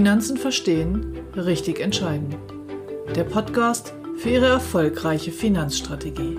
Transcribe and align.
Finanzen 0.00 0.38
verstehen, 0.38 1.18
richtig 1.36 1.78
entscheiden. 1.78 2.34
Der 3.14 3.24
Podcast 3.24 3.92
für 4.16 4.30
Ihre 4.30 4.46
erfolgreiche 4.46 5.30
Finanzstrategie. 5.30 6.38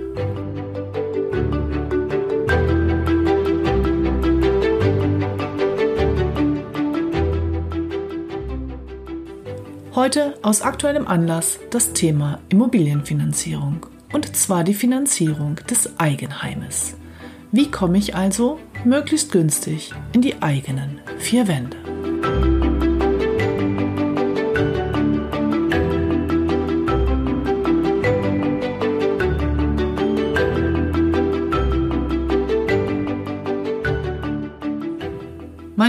Heute 9.93 10.39
aus 10.41 10.63
aktuellem 10.63 11.07
Anlass 11.07 11.59
das 11.69 11.93
Thema 11.93 12.39
Immobilienfinanzierung 12.49 13.85
und 14.11 14.35
zwar 14.35 14.63
die 14.63 14.73
Finanzierung 14.73 15.57
des 15.69 15.99
Eigenheimes. 15.99 16.95
Wie 17.51 17.69
komme 17.69 17.99
ich 17.99 18.15
also 18.15 18.57
möglichst 18.85 19.31
günstig 19.31 19.93
in 20.13 20.23
die 20.23 20.41
eigenen 20.41 20.99
vier 21.19 21.47
Wände? 21.47 21.77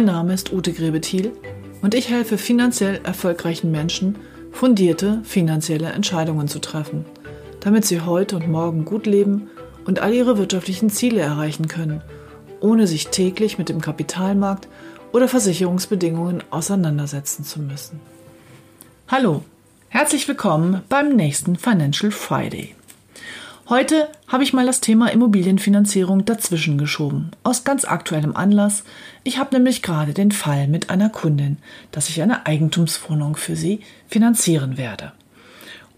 Mein 0.03 0.15
Name 0.15 0.35
ist 0.35 0.53
Ute 0.53 0.73
Grebethiel 0.73 1.31
und 1.81 1.95
ich 1.95 2.11
helfe 2.11 2.37
finanziell 2.37 3.01
erfolgreichen 3.05 3.71
Menschen, 3.71 4.17
fundierte 4.51 5.21
finanzielle 5.23 5.91
Entscheidungen 5.91 6.49
zu 6.49 6.59
treffen, 6.59 7.05
damit 7.61 7.85
sie 7.85 8.01
heute 8.01 8.35
und 8.35 8.49
morgen 8.49 8.85
gut 8.85 9.07
leben 9.07 9.49
und 9.87 10.01
all 10.01 10.13
ihre 10.13 10.39
wirtschaftlichen 10.39 10.91
Ziele 10.91 11.21
erreichen 11.21 11.69
können, 11.69 12.03
ohne 12.59 12.89
sich 12.89 13.09
täglich 13.11 13.59
mit 13.59 13.69
dem 13.69 13.81
Kapitalmarkt 13.81 14.67
oder 15.13 15.29
Versicherungsbedingungen 15.29 16.43
auseinandersetzen 16.51 17.45
zu 17.45 17.61
müssen. 17.61 18.01
Hallo, 19.07 19.45
herzlich 19.89 20.27
willkommen 20.27 20.83
beim 20.89 21.15
nächsten 21.15 21.55
Financial 21.55 22.11
Friday. 22.11 22.75
Heute 23.73 24.09
habe 24.29 24.45
ich 24.45 24.53
mal 24.53 24.67
das 24.67 24.83
Thema 24.83 25.11
Immobilienfinanzierung 25.11 26.27
dazwischen 26.27 26.77
geschoben, 26.77 27.31
aus 27.43 27.65
ganz 27.65 27.87
aktuellem 27.87 28.37
Anlass. 28.37 28.85
Ich 29.25 29.39
habe 29.39 29.55
nämlich 29.55 29.81
gerade 29.81 30.13
den 30.13 30.31
Fall 30.31 30.69
mit 30.69 30.91
einer 30.91 31.09
Kundin, 31.09 31.57
dass 31.91 32.11
ich 32.11 32.21
eine 32.21 32.45
Eigentumswohnung 32.45 33.35
für 33.35 33.57
sie 33.57 33.81
finanzieren 34.09 34.77
werde. 34.77 35.13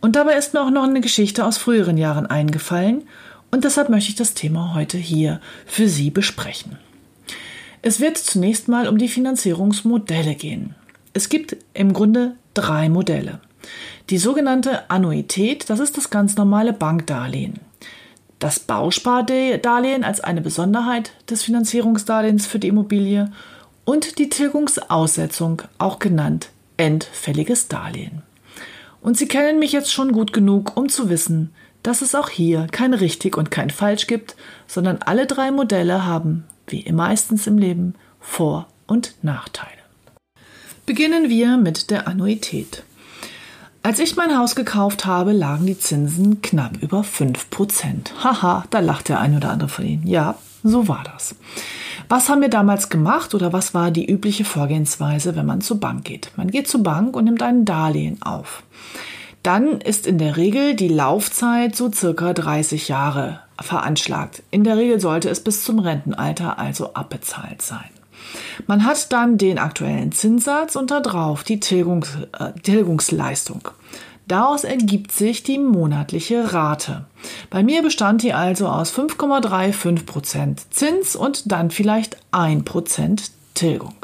Und 0.00 0.14
dabei 0.14 0.34
ist 0.34 0.54
mir 0.54 0.62
auch 0.62 0.70
noch 0.70 0.84
eine 0.84 1.00
Geschichte 1.00 1.44
aus 1.44 1.58
früheren 1.58 1.96
Jahren 1.96 2.26
eingefallen 2.26 3.02
und 3.50 3.64
deshalb 3.64 3.88
möchte 3.88 4.10
ich 4.10 4.16
das 4.16 4.34
Thema 4.34 4.74
heute 4.76 4.96
hier 4.96 5.40
für 5.66 5.88
Sie 5.88 6.10
besprechen. 6.10 6.78
Es 7.82 7.98
wird 7.98 8.18
zunächst 8.18 8.68
mal 8.68 8.86
um 8.86 8.98
die 8.98 9.08
Finanzierungsmodelle 9.08 10.36
gehen. 10.36 10.76
Es 11.12 11.28
gibt 11.28 11.56
im 11.74 11.92
Grunde 11.92 12.36
drei 12.54 12.88
Modelle. 12.88 13.40
Die 14.10 14.18
sogenannte 14.18 14.90
Annuität, 14.90 15.70
das 15.70 15.80
ist 15.80 15.96
das 15.96 16.10
ganz 16.10 16.36
normale 16.36 16.72
Bankdarlehen. 16.74 17.60
Das 18.44 18.60
Bauspardarlehen 18.60 20.04
als 20.04 20.20
eine 20.20 20.42
Besonderheit 20.42 21.12
des 21.30 21.42
Finanzierungsdarlehens 21.44 22.46
für 22.46 22.58
die 22.58 22.68
Immobilie 22.68 23.32
und 23.86 24.18
die 24.18 24.28
Tilgungsaussetzung, 24.28 25.62
auch 25.78 25.98
genannt 25.98 26.50
endfälliges 26.76 27.68
Darlehen. 27.68 28.20
Und 29.00 29.16
Sie 29.16 29.28
kennen 29.28 29.58
mich 29.58 29.72
jetzt 29.72 29.90
schon 29.90 30.12
gut 30.12 30.34
genug, 30.34 30.76
um 30.76 30.90
zu 30.90 31.08
wissen, 31.08 31.54
dass 31.82 32.02
es 32.02 32.14
auch 32.14 32.28
hier 32.28 32.66
kein 32.70 32.92
richtig 32.92 33.38
und 33.38 33.50
kein 33.50 33.70
falsch 33.70 34.06
gibt, 34.06 34.36
sondern 34.66 34.98
alle 34.98 35.26
drei 35.26 35.50
Modelle 35.50 36.04
haben, 36.04 36.44
wie 36.66 36.84
meistens 36.92 37.46
im 37.46 37.56
Leben, 37.56 37.94
Vor- 38.20 38.68
und 38.86 39.14
Nachteile. 39.22 39.70
Beginnen 40.84 41.30
wir 41.30 41.56
mit 41.56 41.90
der 41.90 42.06
Annuität. 42.06 42.82
Als 43.84 43.98
ich 43.98 44.16
mein 44.16 44.38
Haus 44.38 44.54
gekauft 44.54 45.04
habe, 45.04 45.32
lagen 45.32 45.66
die 45.66 45.78
Zinsen 45.78 46.40
knapp 46.40 46.78
über 46.80 47.02
5%. 47.02 48.14
Haha, 48.24 48.64
da 48.70 48.80
lacht 48.80 49.10
der 49.10 49.20
ein 49.20 49.36
oder 49.36 49.50
andere 49.50 49.68
von 49.68 49.84
Ihnen. 49.84 50.06
Ja, 50.06 50.36
so 50.62 50.88
war 50.88 51.04
das. 51.12 51.34
Was 52.08 52.30
haben 52.30 52.40
wir 52.40 52.48
damals 52.48 52.88
gemacht 52.88 53.34
oder 53.34 53.52
was 53.52 53.74
war 53.74 53.90
die 53.90 54.10
übliche 54.10 54.46
Vorgehensweise, 54.46 55.36
wenn 55.36 55.44
man 55.44 55.60
zur 55.60 55.80
Bank 55.80 56.04
geht? 56.04 56.30
Man 56.36 56.50
geht 56.50 56.66
zur 56.66 56.82
Bank 56.82 57.14
und 57.14 57.24
nimmt 57.24 57.42
ein 57.42 57.66
Darlehen 57.66 58.22
auf. 58.22 58.62
Dann 59.42 59.82
ist 59.82 60.06
in 60.06 60.16
der 60.16 60.38
Regel 60.38 60.76
die 60.76 60.88
Laufzeit 60.88 61.76
so 61.76 61.92
circa 61.92 62.32
30 62.32 62.88
Jahre 62.88 63.40
veranschlagt. 63.60 64.42
In 64.50 64.64
der 64.64 64.78
Regel 64.78 64.98
sollte 64.98 65.28
es 65.28 65.44
bis 65.44 65.62
zum 65.62 65.78
Rentenalter 65.78 66.58
also 66.58 66.94
abbezahlt 66.94 67.60
sein. 67.60 67.90
Man 68.66 68.84
hat 68.84 69.12
dann 69.12 69.38
den 69.38 69.58
aktuellen 69.58 70.12
Zinssatz 70.12 70.76
und 70.76 70.90
darauf 70.90 71.44
die 71.44 71.60
Tilgungs, 71.60 72.18
äh, 72.38 72.52
Tilgungsleistung. 72.62 73.68
Daraus 74.26 74.64
ergibt 74.64 75.12
sich 75.12 75.42
die 75.42 75.58
monatliche 75.58 76.54
Rate. 76.54 77.04
Bei 77.50 77.62
mir 77.62 77.82
bestand 77.82 78.22
die 78.22 78.32
also 78.32 78.68
aus 78.68 78.90
5,35% 78.90 80.70
Zins 80.70 81.14
und 81.14 81.52
dann 81.52 81.70
vielleicht 81.70 82.16
1% 82.32 83.32
Tilgung. 83.52 83.96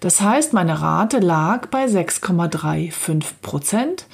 Das 0.00 0.20
heißt, 0.20 0.52
meine 0.52 0.80
Rate 0.80 1.18
lag 1.18 1.66
bei 1.66 1.86
6,35%. 1.86 4.04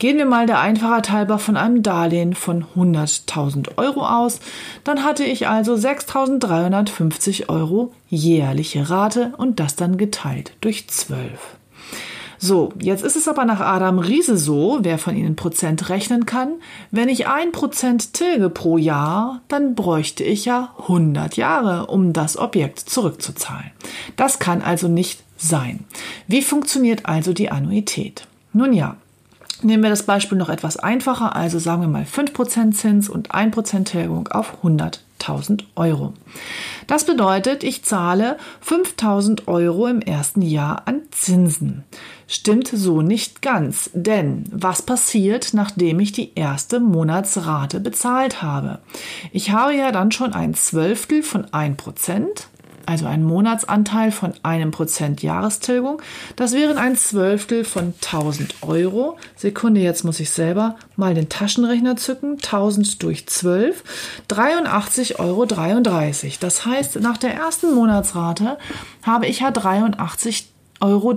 Gehen 0.00 0.16
wir 0.16 0.24
mal 0.24 0.46
der 0.46 0.60
Einfachheit 0.60 1.10
halber 1.10 1.38
von 1.38 1.58
einem 1.58 1.82
Darlehen 1.82 2.32
von 2.32 2.64
100.000 2.74 3.76
Euro 3.76 4.00
aus, 4.00 4.40
dann 4.82 5.04
hatte 5.04 5.24
ich 5.24 5.46
also 5.46 5.74
6.350 5.74 7.50
Euro 7.50 7.92
jährliche 8.08 8.88
Rate 8.88 9.34
und 9.36 9.60
das 9.60 9.76
dann 9.76 9.98
geteilt 9.98 10.52
durch 10.62 10.88
12. 10.88 11.38
So, 12.38 12.72
jetzt 12.80 13.04
ist 13.04 13.16
es 13.16 13.28
aber 13.28 13.44
nach 13.44 13.60
Adam 13.60 13.98
Riese 13.98 14.38
so, 14.38 14.78
wer 14.80 14.96
von 14.96 15.14
Ihnen 15.14 15.36
Prozent 15.36 15.90
rechnen 15.90 16.24
kann, 16.24 16.54
wenn 16.90 17.10
ich 17.10 17.26
ein 17.26 17.52
Prozent 17.52 18.14
tilge 18.14 18.48
pro 18.48 18.78
Jahr, 18.78 19.42
dann 19.48 19.74
bräuchte 19.74 20.24
ich 20.24 20.46
ja 20.46 20.74
100 20.80 21.36
Jahre, 21.36 21.88
um 21.88 22.14
das 22.14 22.38
Objekt 22.38 22.78
zurückzuzahlen. 22.78 23.70
Das 24.16 24.38
kann 24.38 24.62
also 24.62 24.88
nicht 24.88 25.22
sein. 25.36 25.84
Wie 26.26 26.40
funktioniert 26.40 27.04
also 27.04 27.34
die 27.34 27.50
Annuität? 27.50 28.26
Nun 28.54 28.72
ja, 28.72 28.96
Nehmen 29.62 29.82
wir 29.82 29.90
das 29.90 30.04
Beispiel 30.04 30.38
noch 30.38 30.48
etwas 30.48 30.76
einfacher, 30.78 31.36
also 31.36 31.58
sagen 31.58 31.82
wir 31.82 31.88
mal 31.88 32.04
5% 32.04 32.72
Zins 32.72 33.08
und 33.08 33.32
1% 33.32 33.84
Tilgung 33.84 34.28
auf 34.28 34.64
100.000 34.64 35.64
Euro. 35.76 36.14
Das 36.86 37.04
bedeutet, 37.04 37.62
ich 37.62 37.84
zahle 37.84 38.38
5.000 38.66 39.48
Euro 39.48 39.86
im 39.86 40.00
ersten 40.00 40.40
Jahr 40.40 40.82
an 40.86 41.02
Zinsen. 41.10 41.84
Stimmt 42.26 42.68
so 42.68 43.02
nicht 43.02 43.42
ganz, 43.42 43.90
denn 43.92 44.44
was 44.50 44.82
passiert, 44.82 45.52
nachdem 45.52 46.00
ich 46.00 46.12
die 46.12 46.32
erste 46.36 46.80
Monatsrate 46.80 47.80
bezahlt 47.80 48.40
habe? 48.40 48.78
Ich 49.32 49.50
habe 49.50 49.74
ja 49.74 49.92
dann 49.92 50.10
schon 50.10 50.32
ein 50.32 50.54
Zwölftel 50.54 51.22
von 51.22 51.44
1%, 51.46 52.26
also 52.90 53.06
ein 53.06 53.22
Monatsanteil 53.22 54.10
von 54.10 54.32
einem 54.42 54.72
Prozent 54.72 55.22
Jahrestilgung. 55.22 56.02
Das 56.34 56.52
wären 56.52 56.76
ein 56.76 56.96
Zwölftel 56.96 57.64
von 57.64 57.94
1000 58.02 58.62
Euro. 58.62 59.16
Sekunde, 59.36 59.80
jetzt 59.80 60.04
muss 60.04 60.18
ich 60.18 60.30
selber 60.30 60.74
mal 60.96 61.14
den 61.14 61.28
Taschenrechner 61.28 61.94
zücken. 61.94 62.32
1000 62.32 63.00
durch 63.00 63.28
12, 63.28 63.84
83,33 64.28 65.20
Euro. 65.20 65.46
Das 66.40 66.66
heißt, 66.66 67.00
nach 67.00 67.16
der 67.16 67.32
ersten 67.32 67.76
Monatsrate 67.76 68.58
habe 69.02 69.28
ich 69.28 69.38
ja 69.38 69.50
83,33 69.50 70.40
Euro 70.80 71.14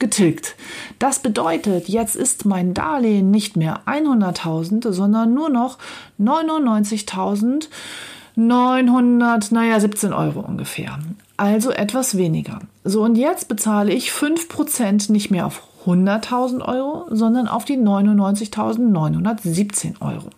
getilgt. 0.00 0.56
Das 0.98 1.20
bedeutet, 1.20 1.88
jetzt 1.88 2.16
ist 2.16 2.44
mein 2.44 2.74
Darlehen 2.74 3.30
nicht 3.30 3.56
mehr 3.56 3.82
100.000, 3.86 4.90
sondern 4.90 5.32
nur 5.32 5.48
noch 5.48 5.78
99.000 6.18 7.68
900, 8.48 9.52
naja, 9.52 9.80
17 9.80 10.12
Euro 10.12 10.40
ungefähr. 10.40 10.98
Also 11.40 11.70
etwas 11.70 12.18
weniger. 12.18 12.58
So, 12.84 13.02
und 13.02 13.16
jetzt 13.16 13.48
bezahle 13.48 13.94
ich 13.94 14.10
5% 14.10 15.10
nicht 15.10 15.30
mehr 15.30 15.46
auf 15.46 15.62
100.000 15.86 16.60
Euro, 16.60 17.06
sondern 17.08 17.48
auf 17.48 17.64
die 17.64 17.78
99.917 17.78 20.02
Euro. 20.02 20.28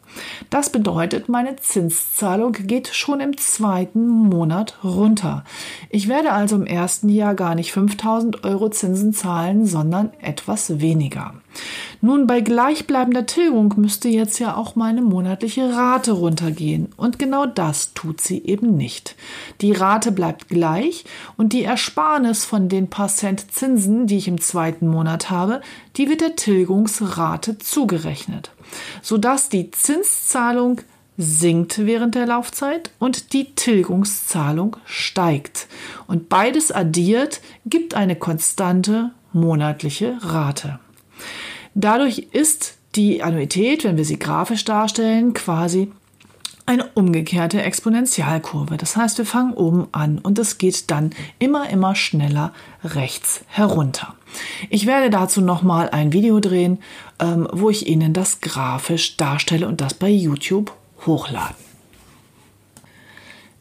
Das 0.50 0.70
bedeutet, 0.70 1.28
meine 1.28 1.56
Zinszahlung 1.56 2.52
geht 2.52 2.86
schon 2.88 3.18
im 3.20 3.36
zweiten 3.36 4.06
Monat 4.06 4.76
runter. 4.84 5.42
Ich 5.90 6.06
werde 6.06 6.30
also 6.32 6.54
im 6.56 6.66
ersten 6.66 7.08
Jahr 7.08 7.34
gar 7.34 7.56
nicht 7.56 7.74
5.000 7.74 8.44
Euro 8.44 8.70
Zinsen 8.70 9.12
zahlen, 9.12 9.66
sondern 9.66 10.12
etwas 10.20 10.80
weniger. 10.80 11.34
Nun, 12.00 12.26
bei 12.26 12.40
gleichbleibender 12.40 13.26
Tilgung 13.26 13.74
müsste 13.76 14.08
jetzt 14.08 14.38
ja 14.38 14.56
auch 14.56 14.76
meine 14.76 15.02
monatliche 15.02 15.74
Rate 15.74 16.12
runtergehen. 16.12 16.88
Und 16.96 17.18
genau 17.18 17.46
das 17.46 17.94
tut 17.94 18.20
sie 18.20 18.44
eben 18.44 18.76
nicht. 18.76 19.16
Die 19.60 19.72
Rate 19.72 20.12
bleibt 20.12 20.48
gleich 20.48 20.91
und 21.36 21.52
die 21.52 21.64
Ersparnis 21.64 22.44
von 22.44 22.68
den 22.68 22.88
paar 22.88 23.08
Cent 23.08 23.52
Zinsen, 23.52 24.06
die 24.06 24.18
ich 24.18 24.28
im 24.28 24.40
zweiten 24.40 24.86
Monat 24.86 25.30
habe, 25.30 25.60
die 25.96 26.08
wird 26.08 26.20
der 26.20 26.36
Tilgungsrate 26.36 27.58
zugerechnet, 27.58 28.50
sodass 29.02 29.48
die 29.48 29.70
Zinszahlung 29.70 30.80
sinkt 31.18 31.84
während 31.86 32.14
der 32.14 32.26
Laufzeit 32.26 32.90
und 32.98 33.32
die 33.32 33.54
Tilgungszahlung 33.54 34.76
steigt. 34.84 35.68
Und 36.06 36.28
beides 36.28 36.72
addiert 36.72 37.40
gibt 37.66 37.94
eine 37.94 38.16
konstante 38.16 39.10
monatliche 39.32 40.18
Rate. 40.20 40.78
Dadurch 41.74 42.28
ist 42.32 42.76
die 42.94 43.22
Annuität, 43.22 43.84
wenn 43.84 43.96
wir 43.96 44.04
sie 44.04 44.18
grafisch 44.18 44.64
darstellen, 44.64 45.32
quasi 45.32 45.90
eine 46.72 46.86
umgekehrte 46.94 47.62
Exponentialkurve. 47.62 48.78
Das 48.78 48.96
heißt, 48.96 49.18
wir 49.18 49.26
fangen 49.26 49.52
oben 49.52 49.88
an 49.92 50.18
und 50.18 50.38
es 50.38 50.56
geht 50.56 50.90
dann 50.90 51.10
immer, 51.38 51.68
immer 51.68 51.94
schneller 51.94 52.52
rechts 52.82 53.44
herunter. 53.48 54.14
Ich 54.70 54.86
werde 54.86 55.10
dazu 55.10 55.42
nochmal 55.42 55.90
ein 55.90 56.14
Video 56.14 56.40
drehen, 56.40 56.78
ähm, 57.20 57.46
wo 57.52 57.68
ich 57.68 57.86
Ihnen 57.86 58.14
das 58.14 58.40
grafisch 58.40 59.18
darstelle 59.18 59.68
und 59.68 59.82
das 59.82 59.92
bei 59.92 60.08
YouTube 60.08 60.72
hochladen. 61.04 61.71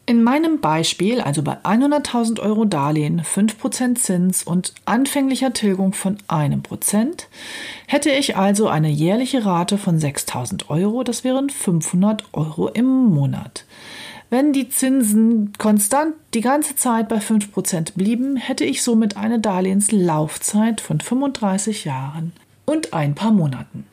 In 0.04 0.24
meinem 0.24 0.60
Beispiel, 0.60 1.20
also 1.20 1.42
bei 1.42 1.58
100.000 1.62 2.40
Euro 2.40 2.64
Darlehen, 2.64 3.22
5% 3.22 3.94
Zins 3.94 4.42
und 4.42 4.74
anfänglicher 4.84 5.52
Tilgung 5.52 5.92
von 5.92 6.18
einem 6.26 6.62
Prozent, 6.62 7.28
hätte 7.86 8.10
ich 8.10 8.36
also 8.36 8.66
eine 8.66 8.88
jährliche 8.88 9.44
Rate 9.44 9.78
von 9.78 10.00
6.000 10.00 10.68
Euro, 10.70 11.04
das 11.04 11.22
wären 11.22 11.50
500 11.50 12.24
Euro 12.32 12.66
im 12.68 12.86
Monat. 12.86 13.64
Wenn 14.28 14.52
die 14.52 14.68
Zinsen 14.68 15.52
konstant 15.58 16.14
die 16.34 16.40
ganze 16.40 16.74
Zeit 16.74 17.08
bei 17.08 17.18
5% 17.18 17.92
blieben, 17.94 18.36
hätte 18.36 18.64
ich 18.64 18.82
somit 18.82 19.16
eine 19.16 19.38
Darlehenslaufzeit 19.38 20.80
von 20.80 21.00
35 21.00 21.84
Jahren 21.84 22.32
und 22.64 22.92
ein 22.92 23.14
paar 23.14 23.30
Monaten. 23.30 23.86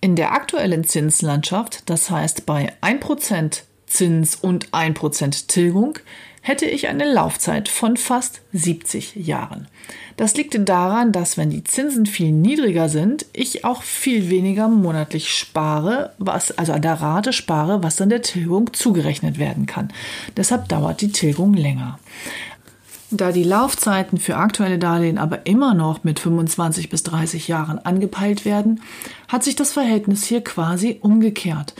In 0.00 0.14
der 0.14 0.32
aktuellen 0.32 0.84
Zinslandschaft, 0.84 1.88
das 1.90 2.10
heißt 2.10 2.46
bei 2.46 2.72
1% 2.82 3.62
Zins 3.94 4.34
und 4.34 4.70
1% 4.70 5.46
Tilgung, 5.46 5.98
hätte 6.42 6.66
ich 6.66 6.88
eine 6.88 7.10
Laufzeit 7.10 7.68
von 7.68 7.96
fast 7.96 8.42
70 8.52 9.14
Jahren. 9.14 9.68
Das 10.16 10.34
liegt 10.34 10.56
daran, 10.68 11.12
dass 11.12 11.38
wenn 11.38 11.50
die 11.50 11.64
Zinsen 11.64 12.04
viel 12.04 12.32
niedriger 12.32 12.88
sind, 12.88 13.24
ich 13.32 13.64
auch 13.64 13.82
viel 13.82 14.30
weniger 14.30 14.68
monatlich 14.68 15.30
spare, 15.30 16.12
was 16.18 16.50
also 16.58 16.72
an 16.72 16.82
der 16.82 17.00
Rate 17.00 17.32
spare, 17.32 17.82
was 17.82 17.96
dann 17.96 18.10
der 18.10 18.22
Tilgung 18.22 18.72
zugerechnet 18.72 19.38
werden 19.38 19.66
kann. 19.66 19.92
Deshalb 20.36 20.68
dauert 20.68 21.00
die 21.00 21.12
Tilgung 21.12 21.54
länger. 21.54 21.98
Da 23.10 23.30
die 23.30 23.44
Laufzeiten 23.44 24.18
für 24.18 24.36
aktuelle 24.36 24.78
Darlehen 24.78 25.18
aber 25.18 25.46
immer 25.46 25.72
noch 25.72 26.02
mit 26.02 26.18
25 26.18 26.90
bis 26.90 27.04
30 27.04 27.46
Jahren 27.46 27.78
angepeilt 27.78 28.44
werden, 28.44 28.80
hat 29.28 29.44
sich 29.44 29.54
das 29.54 29.72
Verhältnis 29.72 30.24
hier 30.24 30.42
quasi 30.42 30.98
umgekehrt. 31.00 31.74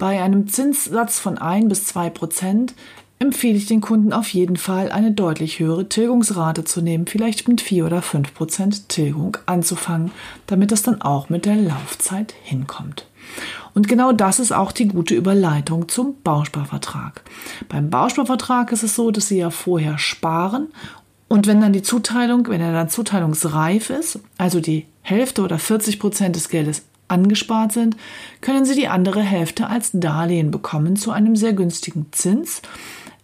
Bei 0.00 0.22
einem 0.22 0.48
Zinssatz 0.48 1.18
von 1.18 1.36
1 1.36 1.68
bis 1.68 1.84
2 1.84 2.08
Prozent 2.08 2.74
empfehle 3.18 3.58
ich 3.58 3.66
den 3.66 3.82
Kunden 3.82 4.14
auf 4.14 4.30
jeden 4.30 4.56
Fall, 4.56 4.90
eine 4.90 5.12
deutlich 5.12 5.58
höhere 5.58 5.90
Tilgungsrate 5.90 6.64
zu 6.64 6.80
nehmen, 6.80 7.06
vielleicht 7.06 7.46
mit 7.48 7.60
4 7.60 7.84
oder 7.84 8.00
5 8.00 8.32
Prozent 8.32 8.88
Tilgung 8.88 9.36
anzufangen, 9.44 10.10
damit 10.46 10.72
das 10.72 10.82
dann 10.82 11.02
auch 11.02 11.28
mit 11.28 11.44
der 11.44 11.56
Laufzeit 11.56 12.34
hinkommt. 12.42 13.06
Und 13.74 13.88
genau 13.88 14.12
das 14.12 14.40
ist 14.40 14.52
auch 14.52 14.72
die 14.72 14.88
gute 14.88 15.14
Überleitung 15.14 15.86
zum 15.90 16.14
Bausparvertrag. 16.24 17.20
Beim 17.68 17.90
Bausparvertrag 17.90 18.72
ist 18.72 18.82
es 18.82 18.96
so, 18.96 19.10
dass 19.10 19.28
Sie 19.28 19.36
ja 19.36 19.50
vorher 19.50 19.98
sparen 19.98 20.68
und 21.28 21.46
wenn 21.46 21.60
dann 21.60 21.74
die 21.74 21.82
Zuteilung, 21.82 22.48
wenn 22.48 22.62
er 22.62 22.72
dann 22.72 22.88
zuteilungsreif 22.88 23.90
ist, 23.90 24.18
also 24.38 24.60
die 24.60 24.86
Hälfte 25.02 25.42
oder 25.42 25.58
40 25.58 26.00
Prozent 26.00 26.36
des 26.36 26.48
Geldes 26.48 26.86
angespart 27.10 27.72
sind, 27.72 27.96
können 28.40 28.64
Sie 28.64 28.74
die 28.74 28.88
andere 28.88 29.22
Hälfte 29.22 29.68
als 29.68 29.90
Darlehen 29.92 30.50
bekommen 30.50 30.96
zu 30.96 31.10
einem 31.10 31.36
sehr 31.36 31.52
günstigen 31.52 32.06
Zins. 32.12 32.62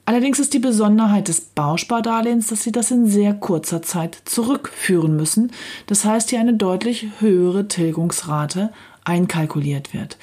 Allerdings 0.04 0.38
ist 0.38 0.54
die 0.54 0.60
Besonderheit 0.60 1.26
des 1.26 1.40
Bauspardarlehens, 1.40 2.46
dass 2.46 2.62
Sie 2.62 2.70
das 2.70 2.92
in 2.92 3.06
sehr 3.06 3.34
kurzer 3.34 3.82
Zeit 3.82 4.16
zurückführen 4.24 5.16
müssen. 5.16 5.50
Das 5.86 6.04
heißt, 6.04 6.30
hier 6.30 6.38
eine 6.38 6.54
deutlich 6.54 7.08
höhere 7.18 7.66
Tilgungsrate 7.66 8.72
einkalkuliert 9.04 9.92
wird. 9.92 10.16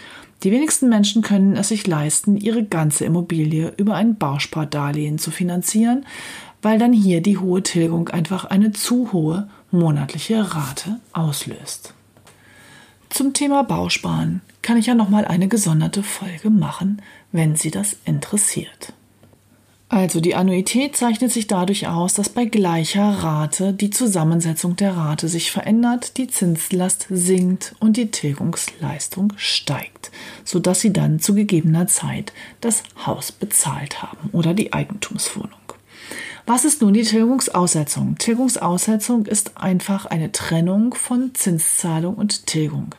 Die 0.44 0.52
wenigsten 0.52 0.90
Menschen 0.90 1.22
können 1.22 1.56
es 1.56 1.70
sich 1.70 1.86
leisten, 1.88 2.38
ihre 2.38 2.64
ganze 2.64 3.06
Immobilie 3.06 3.74
über 3.78 3.96
ein 3.96 4.16
Bauspardarlehen 4.16 5.18
zu 5.18 5.32
finanzieren, 5.32 6.06
weil 6.62 6.80
dann 6.80 6.94
hier 6.94 7.22
die 7.22 7.38
hohe 7.38 7.62
Tilgung 7.64 8.10
einfach 8.10 8.46
eine 8.46 8.72
zu 8.72 9.12
hohe 9.12 9.50
monatliche 9.72 10.56
Rate 10.56 11.00
auslöst. 11.12 11.94
Zum 13.14 13.34
Thema 13.34 13.64
Bausparen 13.64 14.42
kann 14.64 14.78
ich 14.78 14.88
ja 14.88 14.96
noch 14.96 15.08
mal 15.08 15.24
eine 15.24 15.48
gesonderte 15.48 16.02
Folge 16.02 16.50
machen, 16.50 17.00
wenn 17.32 17.56
Sie 17.56 17.70
das 17.70 17.96
interessiert. 18.06 18.92
Also 19.88 20.20
die 20.20 20.34
Annuität 20.34 20.98
zeichnet 20.98 21.32
sich 21.32 21.46
dadurch 21.46 21.88
aus, 21.88 22.16
dass 22.16 22.30
bei 22.30 22.46
gleicher 22.46 23.08
Rate 23.08 23.72
die 23.72 23.92
Zusammensetzung 23.92 24.78
der 24.78 24.98
Rate 24.98 25.28
sich 25.28 25.52
verändert, 25.52 26.18
die 26.18 26.26
Zinslast 26.26 27.06
sinkt 27.12 27.76
und 27.80 27.98
die 27.98 28.10
Tilgungsleistung 28.10 29.34
steigt, 29.36 30.10
sodass 30.44 30.82
Sie 30.82 30.92
dann 30.92 31.20
zu 31.20 31.36
gegebener 31.36 31.86
Zeit 31.86 32.34
das 32.62 32.82
Haus 33.06 33.32
bezahlt 33.32 34.02
haben 34.02 34.32
oder 34.32 34.56
die 34.56 34.74
Eigentumswohnung. 34.74 35.63
Was 36.46 36.66
ist 36.66 36.82
nun 36.82 36.94
die 36.94 37.04
Tilgungsaussetzung? 37.04 38.18
Tilgungsaussetzung 38.18 39.26
ist 39.26 39.56
einfach 39.56 40.06
eine 40.06 40.34
Trennung 40.34 40.94
von 40.94 41.34
Zinszahlung 41.34 42.16
und 42.16 42.48
Tilgung. 42.48 42.96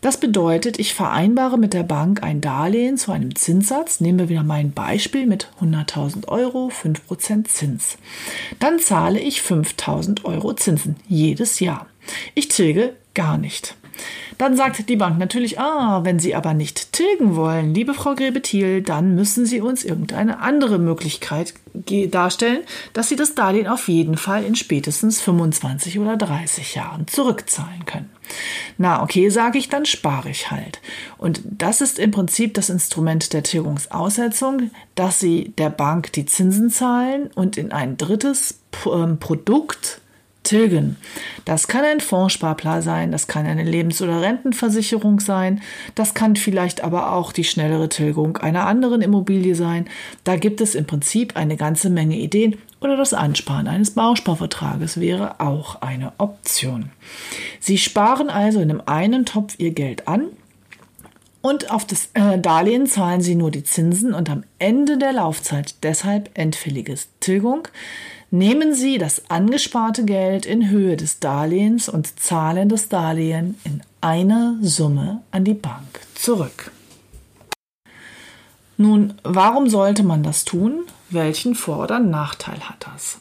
Das 0.00 0.18
bedeutet, 0.18 0.78
ich 0.78 0.94
vereinbare 0.94 1.58
mit 1.58 1.74
der 1.74 1.82
Bank 1.82 2.22
ein 2.22 2.40
Darlehen 2.40 2.96
zu 2.96 3.12
einem 3.12 3.36
Zinssatz. 3.36 4.00
Nehmen 4.00 4.18
wir 4.18 4.28
wieder 4.30 4.42
mein 4.42 4.72
Beispiel 4.72 5.26
mit 5.26 5.50
100.000 5.60 6.28
Euro, 6.28 6.68
5% 6.68 7.44
Zins. 7.44 7.98
Dann 8.58 8.78
zahle 8.78 9.20
ich 9.20 9.40
5.000 9.40 10.24
Euro 10.24 10.54
Zinsen 10.54 10.96
jedes 11.06 11.60
Jahr. 11.60 11.88
Ich 12.34 12.48
tilge 12.48 12.94
gar 13.12 13.36
nicht. 13.36 13.76
Dann 14.38 14.56
sagt 14.56 14.88
die 14.88 14.96
Bank 14.96 15.18
natürlich, 15.18 15.58
ah, 15.58 16.04
wenn 16.04 16.18
Sie 16.18 16.34
aber 16.34 16.54
nicht 16.54 16.92
tilgen 16.92 17.36
wollen, 17.36 17.74
liebe 17.74 17.94
Frau 17.94 18.14
Grebethiel, 18.14 18.82
dann 18.82 19.14
müssen 19.14 19.46
Sie 19.46 19.60
uns 19.60 19.84
irgendeine 19.84 20.40
andere 20.40 20.78
Möglichkeit 20.78 21.54
darstellen, 22.10 22.60
dass 22.92 23.08
Sie 23.08 23.16
das 23.16 23.34
Darlehen 23.34 23.66
auf 23.66 23.88
jeden 23.88 24.16
Fall 24.16 24.44
in 24.44 24.54
spätestens 24.54 25.20
25 25.20 25.98
oder 25.98 26.16
30 26.16 26.74
Jahren 26.74 27.06
zurückzahlen 27.06 27.84
können. 27.86 28.10
Na, 28.76 29.02
okay, 29.02 29.28
sage 29.30 29.58
ich, 29.58 29.68
dann 29.68 29.86
spare 29.86 30.28
ich 30.30 30.50
halt. 30.50 30.80
Und 31.16 31.40
das 31.44 31.80
ist 31.80 31.98
im 31.98 32.10
Prinzip 32.10 32.54
das 32.54 32.70
Instrument 32.70 33.32
der 33.32 33.42
Tilgungsaussetzung, 33.42 34.70
dass 34.94 35.20
Sie 35.20 35.52
der 35.58 35.70
Bank 35.70 36.12
die 36.12 36.26
Zinsen 36.26 36.70
zahlen 36.70 37.30
und 37.34 37.56
in 37.56 37.72
ein 37.72 37.96
drittes 37.96 38.60
ähm, 38.86 39.18
Produkt 39.18 40.00
tilgen. 40.48 40.96
Das 41.44 41.68
kann 41.68 41.84
ein 41.84 42.00
Fondssparplan 42.00 42.80
sein, 42.82 43.12
das 43.12 43.26
kann 43.26 43.46
eine 43.46 43.64
Lebens- 43.64 44.00
oder 44.00 44.22
Rentenversicherung 44.22 45.20
sein, 45.20 45.60
das 45.94 46.14
kann 46.14 46.36
vielleicht 46.36 46.82
aber 46.82 47.12
auch 47.12 47.32
die 47.32 47.44
schnellere 47.44 47.88
Tilgung 47.88 48.38
einer 48.38 48.66
anderen 48.66 49.02
Immobilie 49.02 49.54
sein. 49.54 49.88
Da 50.24 50.36
gibt 50.36 50.60
es 50.60 50.74
im 50.74 50.86
Prinzip 50.86 51.36
eine 51.36 51.56
ganze 51.56 51.90
Menge 51.90 52.16
Ideen 52.16 52.56
oder 52.80 52.96
das 52.96 53.12
Ansparen 53.12 53.68
eines 53.68 53.90
Bausparvertrages 53.90 54.98
wäre 55.00 55.40
auch 55.40 55.82
eine 55.82 56.12
Option. 56.18 56.90
Sie 57.60 57.76
sparen 57.76 58.30
also 58.30 58.60
in 58.60 58.70
einem 58.70 58.82
einen 58.86 59.26
Topf 59.26 59.56
Ihr 59.58 59.72
Geld 59.72 60.08
an 60.08 60.28
und 61.42 61.70
auf 61.70 61.84
das 61.84 62.10
äh, 62.14 62.38
Darlehen 62.38 62.86
zahlen 62.86 63.20
Sie 63.20 63.34
nur 63.34 63.50
die 63.50 63.64
Zinsen 63.64 64.14
und 64.14 64.30
am 64.30 64.44
Ende 64.58 64.96
der 64.96 65.12
Laufzeit 65.12 65.82
deshalb 65.82 66.30
endfälliges 66.34 67.08
Tilgung 67.20 67.68
nehmen 68.30 68.74
Sie 68.74 68.98
das 68.98 69.30
angesparte 69.30 70.04
Geld 70.04 70.46
in 70.46 70.70
Höhe 70.70 70.96
des 70.96 71.20
Darlehens 71.20 71.88
und 71.88 72.20
zahlen 72.20 72.68
das 72.68 72.88
Darlehen 72.88 73.58
in 73.64 73.82
einer 74.00 74.56
Summe 74.60 75.22
an 75.30 75.44
die 75.44 75.54
Bank 75.54 76.00
zurück. 76.14 76.70
Nun, 78.76 79.14
warum 79.24 79.68
sollte 79.68 80.04
man 80.04 80.22
das 80.22 80.44
tun? 80.44 80.84
Welchen 81.10 81.54
Vor- 81.54 81.82
oder 81.84 81.98
Nachteil 81.98 82.60
hat 82.60 82.86
das? 82.92 83.18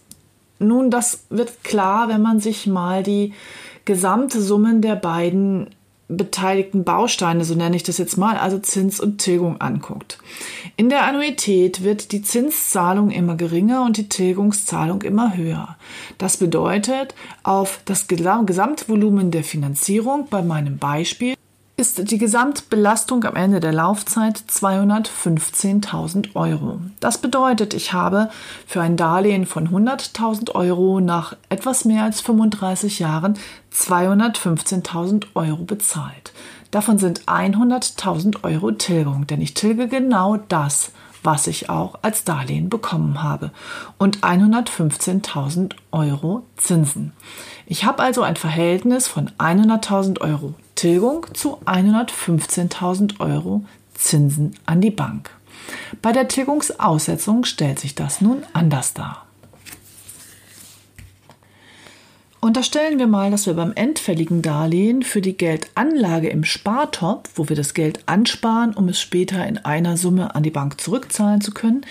Nun, 0.60 0.92
das 0.92 1.26
wird 1.30 1.64
klar, 1.64 2.10
wenn 2.10 2.22
man 2.22 2.40
sich 2.40 2.68
mal 2.68 3.04
die 3.04 3.34
Gesamtsummen 3.86 4.82
der 4.82 4.96
beiden 4.96 5.70
beteiligten 6.08 6.84
Bausteine, 6.84 7.44
so 7.44 7.54
nenne 7.54 7.76
ich 7.76 7.84
das 7.84 7.98
jetzt 7.98 8.18
mal, 8.18 8.38
also 8.38 8.60
Zins 8.60 9.00
und 9.00 9.18
Tilgung 9.18 9.60
anguckt. 9.60 10.20
In 10.78 10.90
der 10.90 11.04
Annuität 11.04 11.84
wird 11.84 12.12
die 12.12 12.22
Zinszahlung 12.22 13.12
immer 13.12 13.36
geringer 13.36 13.84
und 13.84 13.98
die 13.98 14.08
Tilgungszahlung 14.08 15.02
immer 15.02 15.36
höher. 15.36 15.78
Das 16.18 16.38
bedeutet, 16.38 17.14
auf 17.44 17.82
das 17.86 18.08
Gesamtvolumen 18.08 19.32
der 19.32 19.44
Finanzierung 19.44 20.28
bei 20.30 20.42
meinem 20.42 20.78
Beispiel 20.78 21.36
ist 21.80 22.10
die 22.10 22.18
Gesamtbelastung 22.18 23.24
am 23.26 23.36
Ende 23.36 23.60
der 23.60 23.72
Laufzeit 23.72 24.42
215.000 24.50 26.30
Euro. 26.34 26.82
Das 27.00 27.20
bedeutet, 27.20 27.76
ich 27.76 27.94
habe 27.94 28.32
für 28.66 28.82
ein 28.82 28.98
Darlehen 28.98 29.46
von 29.46 29.70
100.000 29.70 30.56
Euro 30.56 31.00
nach 31.00 31.38
etwas 31.50 31.86
mehr 31.86 32.04
als 32.04 32.20
35 32.22 32.98
Jahren 32.98 33.38
215.000 33.72 35.28
Euro 35.36 35.66
bezahlt. 35.66 36.34
Davon 36.72 36.98
sind 36.98 37.26
100.000 37.26 38.44
Euro 38.44 38.72
Tilgung, 38.72 39.28
denn 39.28 39.40
ich 39.40 39.54
tilge 39.54 39.88
genau 39.88 40.38
das, 40.38 40.92
was 41.22 41.46
ich 41.46 41.70
auch 41.70 42.00
als 42.02 42.24
Darlehen 42.24 42.70
bekommen 42.70 43.22
habe, 43.22 43.52
und 44.00 44.22
115.000 44.22 45.74
Euro 45.92 46.42
Zinsen. 46.56 47.14
Ich 47.68 47.86
habe 47.86 48.02
also 48.02 48.24
ein 48.24 48.36
Verhältnis 48.36 49.08
von 49.08 49.30
100.000 49.38 50.22
Euro 50.22 50.56
Tilgung 50.78 51.26
zu 51.34 51.58
115.000 51.66 53.20
Euro 53.20 53.66
Zinsen 53.96 54.54
an 54.68 54.80
die 54.80 54.92
Bank. 54.92 55.32
Bei 56.04 56.12
der 56.12 56.28
Tilgungsaussetzung 56.28 57.46
stellt 57.46 57.80
sich 57.80 57.96
das 57.96 58.22
nun 58.22 58.44
anders 58.54 58.94
dar. 58.94 59.26
Unterstellen 62.40 63.00
wir 63.00 63.08
mal, 63.08 63.32
dass 63.32 63.48
wir 63.48 63.56
beim 63.56 63.74
endfälligen 63.74 64.44
Darlehen 64.44 65.02
für 65.02 65.22
die 65.22 65.36
Geldanlage 65.36 66.30
im 66.30 66.44
Spartopf, 66.44 67.32
wo 67.36 67.50
wir 67.50 67.56
das 67.56 67.74
Geld 67.74 68.02
ansparen, 68.06 68.76
um 68.76 68.88
es 68.88 69.02
später 69.02 69.48
in 69.48 69.58
einer 69.58 69.98
Summe 69.98 70.36
an 70.36 70.44
die 70.44 70.52
Bank 70.52 70.80
zurückzahlen 70.80 71.42
zu 71.42 71.52
können, 71.52 71.82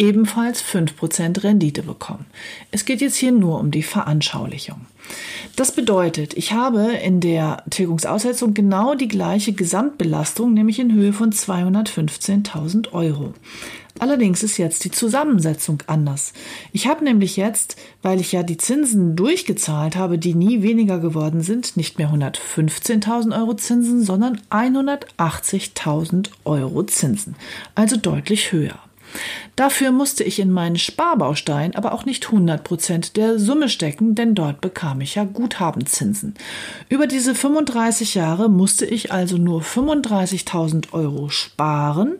ebenfalls 0.00 0.64
5% 0.64 1.44
Rendite 1.44 1.82
bekommen. 1.82 2.24
Es 2.70 2.86
geht 2.86 3.02
jetzt 3.02 3.16
hier 3.16 3.32
nur 3.32 3.60
um 3.60 3.70
die 3.70 3.82
Veranschaulichung. 3.82 4.86
Das 5.56 5.72
bedeutet, 5.72 6.34
ich 6.34 6.52
habe 6.52 6.92
in 6.92 7.20
der 7.20 7.64
Tilgungsaussetzung 7.68 8.54
genau 8.54 8.94
die 8.94 9.08
gleiche 9.08 9.52
Gesamtbelastung, 9.52 10.54
nämlich 10.54 10.78
in 10.78 10.94
Höhe 10.94 11.12
von 11.12 11.32
215.000 11.32 12.92
Euro. 12.92 13.34
Allerdings 13.98 14.42
ist 14.42 14.56
jetzt 14.56 14.84
die 14.84 14.90
Zusammensetzung 14.90 15.82
anders. 15.86 16.32
Ich 16.72 16.86
habe 16.86 17.04
nämlich 17.04 17.36
jetzt, 17.36 17.76
weil 18.00 18.20
ich 18.20 18.32
ja 18.32 18.42
die 18.42 18.56
Zinsen 18.56 19.16
durchgezahlt 19.16 19.96
habe, 19.96 20.16
die 20.16 20.34
nie 20.34 20.62
weniger 20.62 20.98
geworden 20.98 21.42
sind, 21.42 21.76
nicht 21.76 21.98
mehr 21.98 22.08
115.000 22.08 23.38
Euro 23.38 23.54
Zinsen, 23.54 24.02
sondern 24.02 24.40
180.000 24.48 26.30
Euro 26.44 26.84
Zinsen. 26.84 27.34
Also 27.74 27.96
deutlich 27.96 28.52
höher. 28.52 28.78
Dafür 29.56 29.92
musste 29.92 30.24
ich 30.24 30.38
in 30.38 30.50
meinen 30.50 30.76
Sparbaustein 30.76 31.74
aber 31.74 31.92
auch 31.92 32.04
nicht 32.04 32.26
100 32.26 32.64
Prozent 32.64 33.16
der 33.16 33.38
Summe 33.38 33.68
stecken, 33.68 34.14
denn 34.14 34.34
dort 34.34 34.60
bekam 34.60 35.00
ich 35.00 35.16
ja 35.16 35.24
Guthabenzinsen. 35.24 36.34
Über 36.88 37.06
diese 37.06 37.34
35 37.34 38.14
Jahre 38.14 38.48
musste 38.48 38.86
ich 38.86 39.12
also 39.12 39.36
nur 39.36 39.62
35.000 39.62 40.92
Euro 40.92 41.28
sparen 41.28 42.16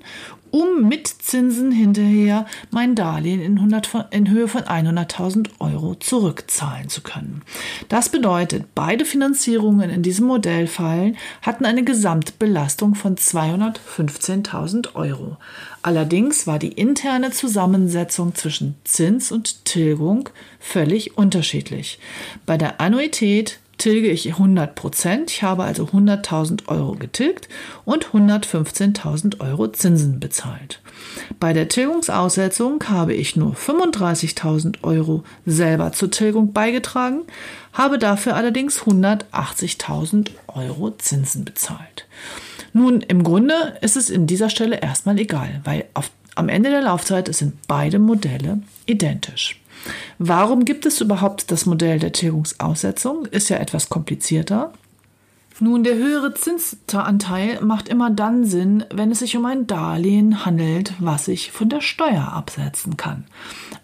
um 0.51 0.89
mit 0.89 1.07
Zinsen 1.07 1.73
hinterher 1.73 2.47
mein 2.71 2.95
Darlehen 2.95 3.41
in, 3.41 3.57
100, 3.59 4.09
in 4.11 4.31
Höhe 4.31 4.49
von 4.49 4.63
100.000 4.63 5.49
Euro 5.59 5.95
zurückzahlen 5.95 6.89
zu 6.89 7.03
können. 7.03 7.43
Das 7.89 8.09
bedeutet, 8.09 8.75
beide 8.75 9.05
Finanzierungen 9.05 9.91
in 9.91 10.03
diesem 10.03 10.27
Modellfall 10.27 11.15
hatten 11.43 11.65
eine 11.65 11.85
Gesamtbelastung 11.85 12.95
von 12.95 13.17
215.000 13.17 14.95
Euro. 14.95 15.37
Allerdings 15.83 16.47
war 16.47 16.59
die 16.59 16.73
interne 16.73 17.31
Zusammensetzung 17.31 18.35
zwischen 18.35 18.75
Zins 18.85 19.33
und 19.33 19.65
Tilgung 19.65 20.29
völlig 20.59 21.17
unterschiedlich. 21.17 21.99
Bei 22.45 22.59
der 22.59 22.81
Annuität 22.81 23.61
tilge 23.81 24.09
ich 24.09 24.29
100 24.29 24.75
Prozent. 24.75 25.31
Ich 25.31 25.43
habe 25.43 25.65
also 25.65 25.85
100.000 25.85 26.69
Euro 26.69 26.93
getilgt 26.93 27.49
und 27.85 28.09
115.000 28.09 29.41
Euro 29.41 29.73
Zinsen 29.73 30.21
bezahlt. 30.21 30.81
Bei 31.41 31.53
der 31.53 31.69
Tilgungsaussetzung 31.69 32.85
habe 32.89 33.15
ich 33.15 33.37
nur 33.37 33.55
35.000 33.55 34.83
Euro 34.83 35.25
selber 35.47 35.93
zur 35.93 36.11
Tilgung 36.11 36.53
beigetragen, 36.53 37.23
habe 37.73 37.99
dafür 37.99 38.37
allerdings 38.37 38.83
180.000 38.83 40.29
Euro 40.49 40.91
Zinsen 40.99 41.45
bezahlt. 41.45 42.07
Nun, 42.73 43.01
im 43.01 43.25
Grunde 43.25 43.79
ist 43.81 43.97
es 43.97 44.11
in 44.11 44.27
dieser 44.27 44.51
Stelle 44.51 44.81
erstmal 44.81 45.19
egal, 45.19 45.61
weil 45.65 45.87
auf, 45.95 46.11
am 46.35 46.49
Ende 46.49 46.71
der 46.71 46.83
Laufzeit 46.83 47.35
sind 47.35 47.67
beide 47.67 47.99
Modelle 47.99 48.61
identisch. 48.87 49.60
Warum 50.19 50.65
gibt 50.65 50.87
es 50.87 51.01
überhaupt 51.01 51.51
das 51.51 51.67
Modell 51.67 51.99
der 51.99 52.13
Tilgungsaussetzung? 52.13 53.27
Ist 53.27 53.49
ja 53.49 53.57
etwas 53.57 53.89
komplizierter. 53.89 54.73
Nun, 55.63 55.85
der 55.85 55.95
höhere 55.95 56.33
Zinsanteil 56.33 57.61
macht 57.61 57.89
immer 57.89 58.09
dann 58.09 58.47
Sinn, 58.47 58.85
wenn 58.91 59.11
es 59.11 59.19
sich 59.19 59.37
um 59.37 59.45
ein 59.45 59.67
Darlehen 59.67 60.47
handelt, 60.47 60.95
was 61.01 61.29
ich 61.29 61.53
von 61.53 61.69
der 61.69 61.83
Steuer 61.83 62.33
absetzen 62.33 62.97
kann. 62.97 63.27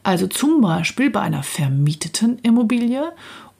Also 0.02 0.26
zum 0.26 0.62
Beispiel 0.62 1.10
bei 1.10 1.20
einer 1.20 1.42
vermieteten 1.42 2.38
Immobilie 2.38 3.12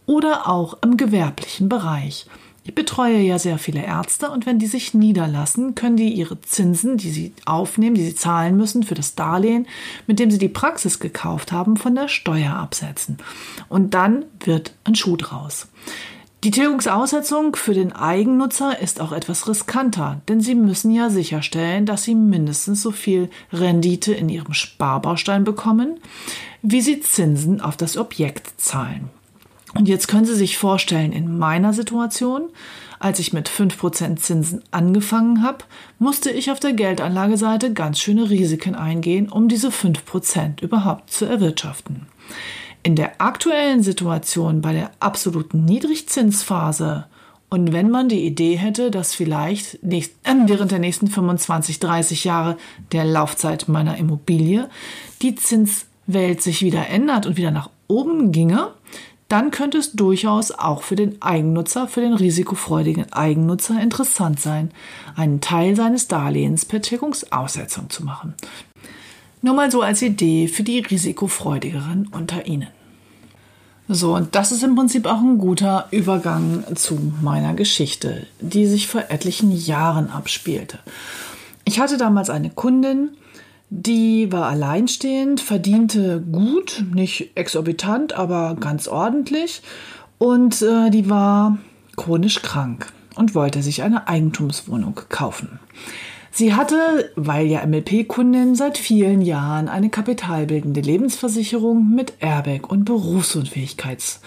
oder 0.07 0.49
auch 0.49 0.79
im 0.83 0.97
gewerblichen 0.97 1.69
Bereich. 1.69 2.27
Ich 2.67 2.75
betreue 2.75 3.21
ja 3.21 3.39
sehr 3.39 3.59
viele 3.59 3.85
Ärzte 3.85 4.29
und 4.29 4.45
wenn 4.45 4.59
die 4.59 4.67
sich 4.67 4.93
niederlassen, 4.93 5.77
können 5.77 5.97
die 5.97 6.13
ihre 6.13 6.41
Zinsen, 6.41 6.97
die 6.97 7.11
sie 7.11 7.33
aufnehmen, 7.45 7.95
die 7.95 8.05
sie 8.05 8.17
zahlen 8.17 8.57
müssen 8.57 8.83
für 8.83 8.97
das 8.97 9.15
Darlehen, 9.15 9.69
mit 10.09 10.19
dem 10.19 10.33
sie 10.33 10.39
die 10.39 10.49
Praxis 10.49 10.99
gekauft 10.99 11.53
haben, 11.53 11.77
von 11.77 11.95
der 11.95 12.09
Steuer 12.09 12.55
absetzen. 12.55 13.19
Und 13.69 13.95
dann 13.95 14.25
wird 14.41 14.75
ein 14.83 14.97
Schuh 14.97 15.17
draus. 15.17 15.69
Die 16.43 16.51
Tilgungsaussetzung 16.51 17.55
für 17.55 17.73
den 17.73 17.93
Eigennutzer 17.93 18.81
ist 18.81 19.01
auch 19.01 19.13
etwas 19.13 19.47
riskanter, 19.47 20.21
denn 20.29 20.41
sie 20.41 20.57
müssen 20.57 20.91
ja 20.91 21.09
sicherstellen, 21.09 21.87
dass 21.87 22.03
sie 22.03 22.17
mindestens 22.17 22.83
so 22.83 22.91
viel 22.91 23.31
Rendite 23.53 24.13
in 24.13 24.29
ihrem 24.29 24.55
Sparbaustein 24.55 25.45
bekommen, 25.45 26.01
wie 26.63 26.81
sie 26.81 26.99
Zinsen 26.99 27.61
auf 27.61 27.77
das 27.77 27.97
Objekt 27.97 28.61
zahlen. 28.61 29.11
Und 29.77 29.89
jetzt 29.89 30.09
können 30.09 30.25
Sie 30.25 30.35
sich 30.35 30.59
vorstellen, 30.59 31.13
in 31.13 31.39
meiner 31.39 31.73
Situation, 31.73 32.49
als 32.99 33.19
ich 33.19 33.33
mit 33.33 33.49
5% 33.49 34.17
Zinsen 34.17 34.63
angefangen 34.71 35.43
habe, 35.43 35.65
musste 35.99 36.31
ich 36.31 36.51
auf 36.51 36.61
der 36.61 36.73
Geldanlageseite 36.73 37.73
ganz 37.73 37.99
schöne 37.99 38.31
Risiken 38.31 38.75
eingehen, 38.75 39.29
um 39.29 39.49
diese 39.49 39.69
5% 39.69 40.63
überhaupt 40.63 41.13
zu 41.13 41.27
erwirtschaften. 41.27 42.07
In 42.83 42.97
der 42.97 43.21
aktuellen 43.21 43.83
Situation 43.83 44.61
bei 44.61 44.73
der 44.73 44.93
absoluten 45.01 45.65
Niedrigzinsphase 45.65 47.07
und 47.49 47.73
wenn 47.73 47.91
man 47.91 48.09
die 48.09 48.27
Idee 48.27 48.57
hätte, 48.57 48.91
dass 48.91 49.15
vielleicht 49.15 49.83
nächst, 49.83 50.13
äh, 50.25 50.35
während 50.47 50.73
der 50.73 50.79
nächsten 50.79 51.07
25, 51.07 51.79
30 51.79 52.25
Jahre 52.25 52.57
der 52.93 53.05
Laufzeit 53.05 53.69
meiner 53.69 53.97
Immobilie 53.97 54.69
die 55.23 55.37
Zinswelt 55.37 56.43
sich 56.43 56.63
wieder 56.63 56.89
ändert 56.89 57.27
und 57.27 57.37
wieder 57.37 57.53
nach 57.53 57.71
oben 57.89 58.33
ginge, 58.33 58.73
dann 59.29 59.51
könnte 59.51 59.79
es 59.79 59.93
durchaus 59.93 60.53
auch 60.53 60.83
für 60.83 60.95
den 60.95 61.21
Eigennutzer, 61.21 61.89
für 61.89 62.01
den 62.01 62.15
risikofreudigen 62.15 63.13
Eigennutzer 63.13 63.81
interessant 63.81 64.41
sein, 64.41 64.71
einen 65.17 65.41
Teil 65.41 65.75
seines 65.75 66.07
Darlehens 66.07 66.65
per 66.65 66.81
Tilgungsaussetzung 66.81 67.91
zu 67.91 68.05
machen. 68.05 68.35
Nur 69.43 69.55
mal 69.55 69.71
so 69.71 69.83
als 69.83 70.03
Idee 70.03 70.49
für 70.49 70.63
die 70.63 70.79
risikofreudigeren 70.79 72.09
unter 72.13 72.47
Ihnen. 72.47 72.69
So, 73.89 74.17
und 74.17 74.35
das 74.35 74.51
ist 74.51 74.65
im 74.65 74.75
Prinzip 74.75 75.07
auch 75.07 75.21
ein 75.21 75.39
guter 75.39 75.87
Übergang 75.93 76.65
zu 76.75 76.99
meiner 77.23 77.55
Geschichte, 77.55 78.27
die 78.41 78.67
sich 78.67 78.89
vor 78.89 79.05
etlichen 79.11 79.53
Jahren 79.53 80.11
abspielte. 80.11 80.81
Ich 81.65 81.79
hatte 81.79 81.97
damals 81.97 82.31
eine 82.31 82.51
Kundin, 82.51 83.11
die 83.69 84.31
war 84.31 84.47
alleinstehend, 84.47 85.41
verdiente 85.41 86.21
gut, 86.21 86.85
nicht 86.95 87.33
exorbitant, 87.37 88.13
aber 88.13 88.57
ganz 88.59 88.89
ordentlich. 88.89 89.63
Und 90.19 90.63
äh, 90.63 90.91
die 90.91 91.11
war 91.11 91.59
chronisch 91.97 92.43
krank 92.43 92.93
und 93.17 93.35
wollte 93.35 93.63
sich 93.63 93.83
eine 93.83 94.09
Eigentumswohnung 94.09 95.01
kaufen. 95.09 95.59
Sie 96.39 96.53
hatte, 96.53 97.11
weil 97.17 97.47
ja 97.47 97.65
MLP-Kundin, 97.67 98.57
seit 98.57 98.77
vielen 98.77 99.23
Jahren 99.23 99.71
eine 99.71 99.89
kapitalbildende 99.89 100.83
Lebensversicherung 100.83 101.95
mit 101.95 102.13
Airbag 102.21 102.69
und 102.69 102.85
Berufsunfähigkeits 102.85 104.21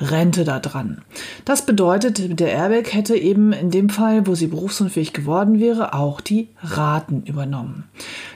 Rente 0.00 0.42
da 0.42 0.58
dran. 0.58 1.02
Das 1.44 1.64
bedeutet, 1.64 2.40
der 2.40 2.50
Airbag 2.50 2.92
hätte 2.92 3.14
eben 3.14 3.52
in 3.52 3.70
dem 3.70 3.90
Fall, 3.90 4.26
wo 4.26 4.34
sie 4.34 4.48
berufsunfähig 4.48 5.12
geworden 5.12 5.60
wäre, 5.60 5.94
auch 5.94 6.20
die 6.20 6.48
Raten 6.60 7.22
übernommen. 7.26 7.84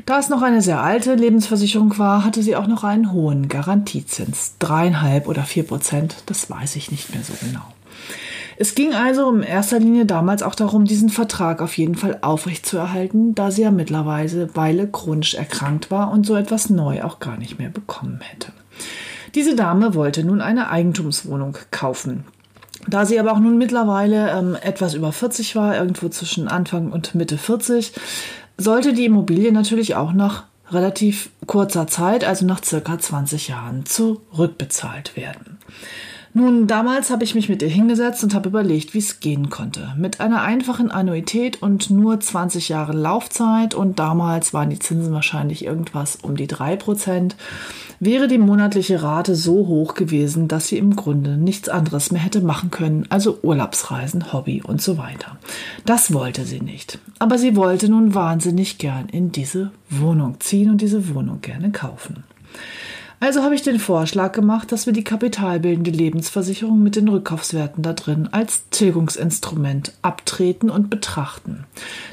Da 0.04 0.20
es 0.20 0.28
noch 0.28 0.42
eine 0.42 0.62
sehr 0.62 0.80
alte 0.80 1.16
Lebensversicherung 1.16 1.98
war, 1.98 2.24
hatte 2.24 2.44
sie 2.44 2.54
auch 2.54 2.68
noch 2.68 2.84
einen 2.84 3.10
hohen 3.10 3.48
Garantiezins. 3.48 4.54
Dreieinhalb 4.60 5.26
oder 5.26 5.42
vier 5.42 5.64
Prozent, 5.64 6.22
das 6.26 6.48
weiß 6.48 6.76
ich 6.76 6.92
nicht 6.92 7.12
mehr 7.12 7.24
so 7.24 7.32
genau. 7.44 7.64
Es 8.58 8.74
ging 8.74 8.94
also 8.94 9.30
in 9.30 9.42
erster 9.42 9.78
Linie 9.78 10.06
damals 10.06 10.42
auch 10.42 10.54
darum, 10.54 10.84
diesen 10.84 11.10
Vertrag 11.10 11.60
auf 11.60 11.76
jeden 11.76 11.94
Fall 11.94 12.18
aufrechtzuerhalten, 12.22 13.34
da 13.34 13.50
sie 13.50 13.62
ja 13.62 13.70
mittlerweile 13.70 14.54
Weile 14.56 14.88
chronisch 14.88 15.34
erkrankt 15.34 15.90
war 15.90 16.10
und 16.10 16.26
so 16.26 16.36
etwas 16.36 16.70
neu 16.70 17.02
auch 17.02 17.18
gar 17.18 17.36
nicht 17.36 17.58
mehr 17.58 17.68
bekommen 17.68 18.20
hätte. 18.22 18.52
Diese 19.34 19.54
Dame 19.54 19.94
wollte 19.94 20.24
nun 20.24 20.40
eine 20.40 20.70
Eigentumswohnung 20.70 21.58
kaufen. 21.70 22.24
Da 22.88 23.04
sie 23.04 23.18
aber 23.18 23.32
auch 23.32 23.38
nun 23.38 23.58
mittlerweile 23.58 24.30
ähm, 24.30 24.56
etwas 24.60 24.94
über 24.94 25.12
40 25.12 25.56
war, 25.56 25.76
irgendwo 25.76 26.08
zwischen 26.08 26.48
Anfang 26.48 26.92
und 26.92 27.14
Mitte 27.14 27.36
40, 27.36 27.92
sollte 28.56 28.92
die 28.94 29.04
Immobilie 29.04 29.52
natürlich 29.52 29.96
auch 29.96 30.12
nach 30.12 30.44
relativ 30.70 31.30
kurzer 31.46 31.86
Zeit, 31.86 32.24
also 32.24 32.46
nach 32.46 32.64
circa 32.64 32.98
20 32.98 33.48
Jahren, 33.48 33.86
zurückbezahlt 33.86 35.16
werden. 35.16 35.58
Nun, 36.36 36.66
damals 36.66 37.08
habe 37.08 37.24
ich 37.24 37.34
mich 37.34 37.48
mit 37.48 37.62
ihr 37.62 37.68
hingesetzt 37.70 38.22
und 38.22 38.34
habe 38.34 38.50
überlegt, 38.50 38.92
wie 38.92 38.98
es 38.98 39.20
gehen 39.20 39.48
konnte. 39.48 39.94
Mit 39.96 40.20
einer 40.20 40.42
einfachen 40.42 40.90
Annuität 40.90 41.62
und 41.62 41.88
nur 41.88 42.20
20 42.20 42.68
Jahre 42.68 42.92
Laufzeit 42.92 43.74
und 43.74 43.98
damals 43.98 44.52
waren 44.52 44.68
die 44.68 44.78
Zinsen 44.78 45.14
wahrscheinlich 45.14 45.64
irgendwas 45.64 46.16
um 46.16 46.36
die 46.36 46.46
3%, 46.46 47.32
wäre 48.00 48.28
die 48.28 48.36
monatliche 48.36 49.02
Rate 49.02 49.34
so 49.34 49.66
hoch 49.66 49.94
gewesen, 49.94 50.46
dass 50.46 50.68
sie 50.68 50.76
im 50.76 50.94
Grunde 50.94 51.38
nichts 51.38 51.70
anderes 51.70 52.12
mehr 52.12 52.20
hätte 52.20 52.42
machen 52.42 52.70
können, 52.70 53.06
also 53.08 53.38
Urlaubsreisen, 53.40 54.34
Hobby 54.34 54.60
und 54.60 54.82
so 54.82 54.98
weiter. 54.98 55.38
Das 55.86 56.12
wollte 56.12 56.44
sie 56.44 56.60
nicht. 56.60 56.98
Aber 57.18 57.38
sie 57.38 57.56
wollte 57.56 57.88
nun 57.88 58.14
wahnsinnig 58.14 58.76
gern 58.76 59.08
in 59.08 59.32
diese 59.32 59.70
Wohnung 59.88 60.38
ziehen 60.40 60.68
und 60.68 60.82
diese 60.82 61.14
Wohnung 61.14 61.40
gerne 61.40 61.72
kaufen. 61.72 62.24
Also 63.18 63.42
habe 63.42 63.54
ich 63.54 63.62
den 63.62 63.78
Vorschlag 63.78 64.32
gemacht, 64.32 64.72
dass 64.72 64.84
wir 64.84 64.92
die 64.92 65.04
kapitalbildende 65.04 65.90
Lebensversicherung 65.90 66.82
mit 66.82 66.96
den 66.96 67.08
Rückkaufswerten 67.08 67.82
da 67.82 67.94
drin 67.94 68.28
als 68.30 68.68
Tilgungsinstrument 68.68 69.92
abtreten 70.02 70.68
und 70.68 70.90
betrachten. 70.90 71.64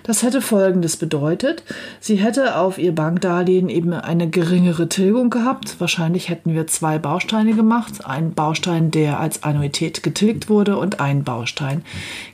Das 0.03 0.23
hätte 0.23 0.41
Folgendes 0.41 0.95
bedeutet. 0.95 1.63
Sie 1.99 2.15
hätte 2.15 2.55
auf 2.55 2.77
ihr 2.77 2.95
Bankdarlehen 2.95 3.67
eben 3.67 3.93
eine 3.93 4.29
geringere 4.29 4.87
Tilgung 4.87 5.29
gehabt. 5.29 5.75
Wahrscheinlich 5.79 6.29
hätten 6.29 6.53
wir 6.53 6.67
zwei 6.67 6.99
Bausteine 6.99 7.53
gemacht. 7.53 8.05
Ein 8.05 8.33
Baustein, 8.33 8.89
der 8.89 9.19
als 9.19 9.43
Annuität 9.43 10.03
getilgt 10.03 10.47
wurde 10.47 10.77
und 10.77 11.01
ein 11.01 11.25
Baustein 11.25 11.83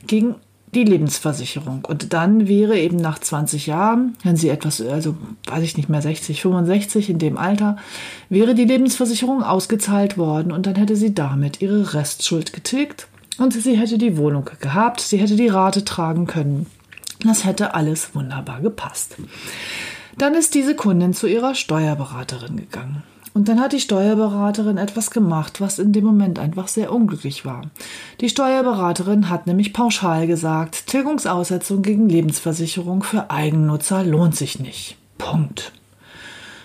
gegen 0.06 0.36
die 0.74 0.84
Lebensversicherung. 0.84 1.84
Und 1.84 2.12
dann 2.12 2.46
wäre 2.46 2.78
eben 2.78 2.96
nach 2.96 3.18
20 3.18 3.66
Jahren, 3.66 4.16
wenn 4.22 4.36
sie 4.36 4.48
etwas, 4.48 4.80
also 4.80 5.16
weiß 5.46 5.62
ich 5.64 5.76
nicht 5.76 5.88
mehr, 5.88 6.02
60, 6.02 6.42
65 6.42 7.10
in 7.10 7.18
dem 7.18 7.36
Alter, 7.36 7.76
wäre 8.28 8.54
die 8.54 8.64
Lebensversicherung 8.64 9.42
ausgezahlt 9.42 10.16
worden 10.16 10.52
und 10.52 10.66
dann 10.66 10.76
hätte 10.76 10.96
sie 10.96 11.14
damit 11.14 11.60
ihre 11.60 11.94
Restschuld 11.94 12.52
getilgt 12.52 13.08
und 13.38 13.52
sie 13.52 13.76
hätte 13.76 13.98
die 13.98 14.16
Wohnung 14.16 14.48
gehabt, 14.60 15.00
sie 15.00 15.18
hätte 15.18 15.36
die 15.36 15.48
Rate 15.48 15.84
tragen 15.84 16.26
können. 16.26 16.66
Das 17.24 17.44
hätte 17.44 17.74
alles 17.74 18.14
wunderbar 18.14 18.60
gepasst. 18.60 19.16
Dann 20.16 20.34
ist 20.34 20.54
diese 20.54 20.74
Kundin 20.74 21.14
zu 21.14 21.26
ihrer 21.26 21.54
Steuerberaterin 21.54 22.56
gegangen. 22.56 23.02
Und 23.32 23.48
dann 23.48 23.60
hat 23.60 23.72
die 23.72 23.80
Steuerberaterin 23.80 24.76
etwas 24.76 25.10
gemacht, 25.10 25.60
was 25.60 25.78
in 25.78 25.92
dem 25.92 26.04
Moment 26.04 26.38
einfach 26.38 26.66
sehr 26.66 26.92
unglücklich 26.92 27.44
war. 27.44 27.62
Die 28.20 28.28
Steuerberaterin 28.28 29.30
hat 29.30 29.46
nämlich 29.46 29.72
pauschal 29.72 30.26
gesagt, 30.26 30.88
Tilgungsaussetzung 30.88 31.82
gegen 31.82 32.08
Lebensversicherung 32.08 33.04
für 33.04 33.30
Eigennutzer 33.30 34.02
lohnt 34.02 34.34
sich 34.34 34.58
nicht. 34.58 34.96
Punkt. 35.16 35.72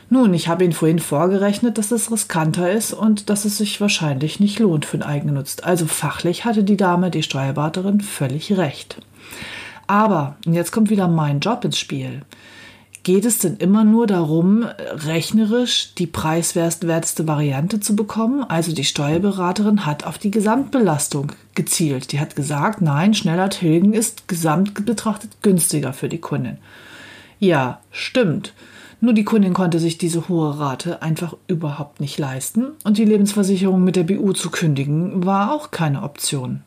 Nun, 0.10 0.34
ich 0.34 0.48
habe 0.48 0.64
Ihnen 0.64 0.74
vorhin 0.74 1.00
vorgerechnet, 1.00 1.78
dass 1.78 1.92
es 1.92 2.12
riskanter 2.12 2.72
ist 2.72 2.94
und 2.94 3.30
dass 3.30 3.46
es 3.46 3.58
sich 3.58 3.82
wahrscheinlich 3.82 4.40
nicht 4.40 4.60
lohnt 4.60 4.86
für 4.86 4.98
einen 4.98 5.04
Eigennutz. 5.04 5.58
Also 5.62 5.86
fachlich 5.88 6.46
hatte 6.46 6.64
die 6.64 6.78
Dame, 6.78 7.12
die 7.12 7.24
Steuerberaterin, 7.24 8.02
völlig 8.02 8.56
recht. 8.58 8.98
Aber, 9.88 10.36
und 10.46 10.54
jetzt 10.54 10.72
kommt 10.72 10.90
wieder 10.90 11.08
mein 11.08 11.40
Job 11.40 11.64
ins 11.64 11.78
Spiel 11.78 12.22
geht 13.06 13.24
es 13.24 13.38
denn 13.38 13.58
immer 13.58 13.84
nur 13.84 14.08
darum, 14.08 14.66
rechnerisch 14.92 15.94
die 15.94 16.08
preiswerteste 16.08 17.28
Variante 17.28 17.80
zu 17.80 17.96
bekommen? 17.96 18.44
Also 18.44 18.74
die 18.74 18.84
Steuerberaterin 18.84 19.86
hat 19.86 20.06
auf 20.06 20.18
die 20.18 20.32
Gesamtbelastung 20.32 21.32
gezielt. 21.54 22.12
Die 22.12 22.20
hat 22.20 22.36
gesagt, 22.36 22.82
nein, 22.82 23.14
schneller 23.14 23.52
tilgen 23.52 23.94
ist 23.94 24.28
gesamt 24.28 24.86
betrachtet 24.88 25.44
günstiger 25.44 25.94
für 25.94 26.10
die 26.10 26.18
Kundin. 26.18 26.58
Ja, 27.40 27.80
stimmt. 27.92 28.54
Nur 29.02 29.14
die 29.14 29.24
Kundin 29.24 29.54
konnte 29.54 29.78
sich 29.78 30.00
diese 30.00 30.28
hohe 30.28 30.58
Rate 30.58 31.04
einfach 31.04 31.38
überhaupt 31.48 32.00
nicht 32.00 32.18
leisten 32.18 32.70
und 32.86 32.98
die 32.98 33.06
Lebensversicherung 33.06 33.84
mit 33.84 33.98
der 33.98 34.04
BU 34.04 34.34
zu 34.34 34.50
kündigen 34.50 35.24
war 35.24 35.54
auch 35.54 35.70
keine 35.70 36.02
Option. 36.02 36.64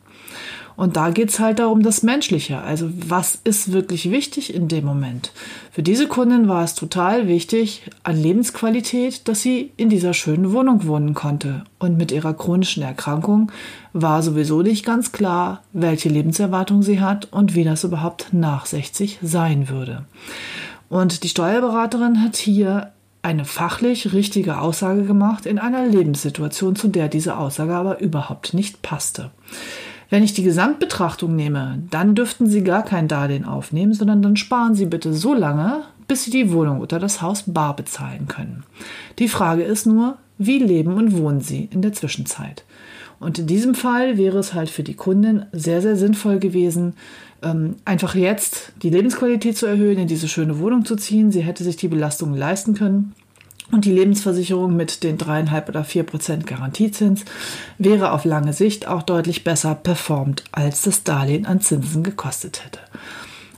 Und 0.79 0.95
da 0.95 1.09
geht 1.09 1.27
es 1.27 1.41
halt 1.41 1.59
darum, 1.59 1.83
das 1.83 2.03
Menschliche. 2.03 2.61
Also 2.61 2.89
was 3.05 3.37
ist 3.43 3.73
wirklich 3.73 4.11
wichtig 4.11 4.55
in 4.55 4.69
dem 4.69 4.85
Moment? 4.85 5.33
Für 5.73 5.83
diese 5.83 6.07
Kundin 6.07 6.47
war 6.47 6.63
es 6.63 6.73
total 6.73 7.27
wichtig 7.27 7.81
an 8.03 8.15
Lebensqualität, 8.15 9.27
dass 9.27 9.41
sie 9.41 9.73
in 9.75 9.89
dieser 9.89 10.13
schönen 10.13 10.53
Wohnung 10.53 10.87
wohnen 10.87 11.13
konnte. 11.13 11.65
Und 11.79 11.97
mit 11.97 12.13
ihrer 12.13 12.33
chronischen 12.33 12.81
Erkrankung 12.81 13.51
war 13.91 14.23
sowieso 14.23 14.61
nicht 14.61 14.85
ganz 14.85 15.11
klar, 15.11 15.63
welche 15.73 16.07
Lebenserwartung 16.07 16.81
sie 16.81 17.01
hat 17.01 17.27
und 17.29 17.55
wie 17.55 17.65
das 17.65 17.83
überhaupt 17.83 18.29
nach 18.31 18.65
60 18.65 19.19
sein 19.21 19.67
würde. 19.67 20.05
Und 20.87 21.23
die 21.23 21.29
Steuerberaterin 21.29 22.23
hat 22.23 22.37
hier 22.37 22.93
eine 23.21 23.43
fachlich 23.43 24.13
richtige 24.13 24.59
Aussage 24.59 25.03
gemacht 25.03 25.45
in 25.45 25.59
einer 25.59 25.85
Lebenssituation, 25.85 26.77
zu 26.77 26.87
der 26.87 27.09
diese 27.09 27.35
Aussage 27.35 27.75
aber 27.75 27.99
überhaupt 27.99 28.53
nicht 28.53 28.81
passte. 28.81 29.31
Wenn 30.09 30.23
ich 30.23 30.33
die 30.33 30.43
Gesamtbetrachtung 30.43 31.35
nehme, 31.35 31.83
dann 31.91 32.15
dürften 32.15 32.47
Sie 32.47 32.63
gar 32.63 32.83
kein 32.83 33.07
Darlehen 33.07 33.45
aufnehmen, 33.45 33.93
sondern 33.93 34.21
dann 34.21 34.35
sparen 34.35 34.73
Sie 34.73 34.87
bitte 34.87 35.13
so 35.13 35.35
lange, 35.35 35.83
bis 36.07 36.23
Sie 36.23 36.31
die 36.31 36.51
Wohnung 36.51 36.79
oder 36.81 36.99
das 36.99 37.21
Haus 37.21 37.43
bar 37.45 37.75
bezahlen 37.75 38.27
können. 38.27 38.63
Die 39.19 39.27
Frage 39.27 39.63
ist 39.63 39.85
nur, 39.85 40.17
wie 40.39 40.57
leben 40.57 40.93
und 40.93 41.15
wohnen 41.15 41.41
Sie 41.41 41.69
in 41.71 41.83
der 41.83 41.93
Zwischenzeit? 41.93 42.63
Und 43.19 43.37
in 43.37 43.47
diesem 43.47 43.75
Fall 43.75 44.17
wäre 44.17 44.39
es 44.39 44.53
halt 44.53 44.69
für 44.69 44.83
die 44.83 44.95
Kundin 44.95 45.45
sehr, 45.51 45.81
sehr 45.81 45.95
sinnvoll 45.95 46.39
gewesen, 46.39 46.93
ähm, 47.43 47.75
einfach 47.85 48.15
jetzt 48.15 48.71
die 48.81 48.89
Lebensqualität 48.89 49.57
zu 49.57 49.65
erhöhen, 49.65 49.99
in 49.99 50.07
diese 50.07 50.27
schöne 50.27 50.57
Wohnung 50.59 50.85
zu 50.85 50.95
ziehen. 50.95 51.31
Sie 51.31 51.41
hätte 51.41 51.63
sich 51.63 51.75
die 51.75 51.87
Belastung 51.87 52.33
leisten 52.33 52.73
können 52.73 53.13
und 53.71 53.85
die 53.85 53.91
Lebensversicherung 53.91 54.75
mit 54.75 55.03
den 55.03 55.17
dreieinhalb 55.17 55.69
oder 55.69 55.83
vier 55.83 56.03
Prozent 56.03 56.47
Garantiezins 56.47 57.25
wäre 57.77 58.11
auf 58.11 58.25
lange 58.25 58.53
Sicht 58.53 58.87
auch 58.87 59.03
deutlich 59.03 59.43
besser 59.43 59.75
performt, 59.75 60.43
als 60.51 60.81
das 60.81 61.03
Darlehen 61.03 61.45
an 61.45 61.61
Zinsen 61.61 62.03
gekostet 62.03 62.65
hätte. 62.65 62.79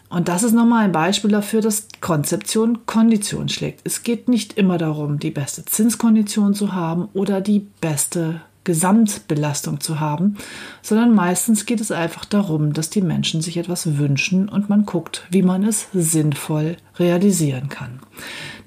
Und 0.10 0.28
das 0.28 0.44
ist 0.44 0.52
nochmal 0.52 0.84
ein 0.84 0.92
Beispiel 0.92 1.32
dafür, 1.32 1.62
dass 1.62 1.88
Konzeption 2.02 2.86
Kondition 2.86 3.48
schlägt. 3.48 3.80
Es 3.86 4.04
geht 4.04 4.28
nicht 4.28 4.58
immer 4.58 4.78
darum, 4.78 5.20
die 5.20 5.32
beste 5.32 5.64
Zinskondition 5.64 6.54
zu 6.54 6.74
haben 6.74 7.08
oder 7.14 7.40
die 7.40 7.60
beste 7.80 8.42
Gesamtbelastung 8.64 9.80
zu 9.80 10.00
haben, 10.00 10.38
sondern 10.82 11.16
meistens 11.16 11.66
geht 11.66 11.82
es 11.82 11.92
einfach 11.92 12.26
darum, 12.26 12.74
dass 12.74 12.92
die 12.92 13.02
Menschen 13.02 13.42
sich 13.42 13.58
etwas 13.58 13.98
wünschen 13.98 14.50
und 14.50 14.70
man 14.70 14.86
guckt, 14.86 15.26
wie 15.32 15.42
man 15.42 15.64
es 15.64 15.88
sinnvoll 15.94 16.78
realisieren 17.00 17.70
kann. 17.70 18.00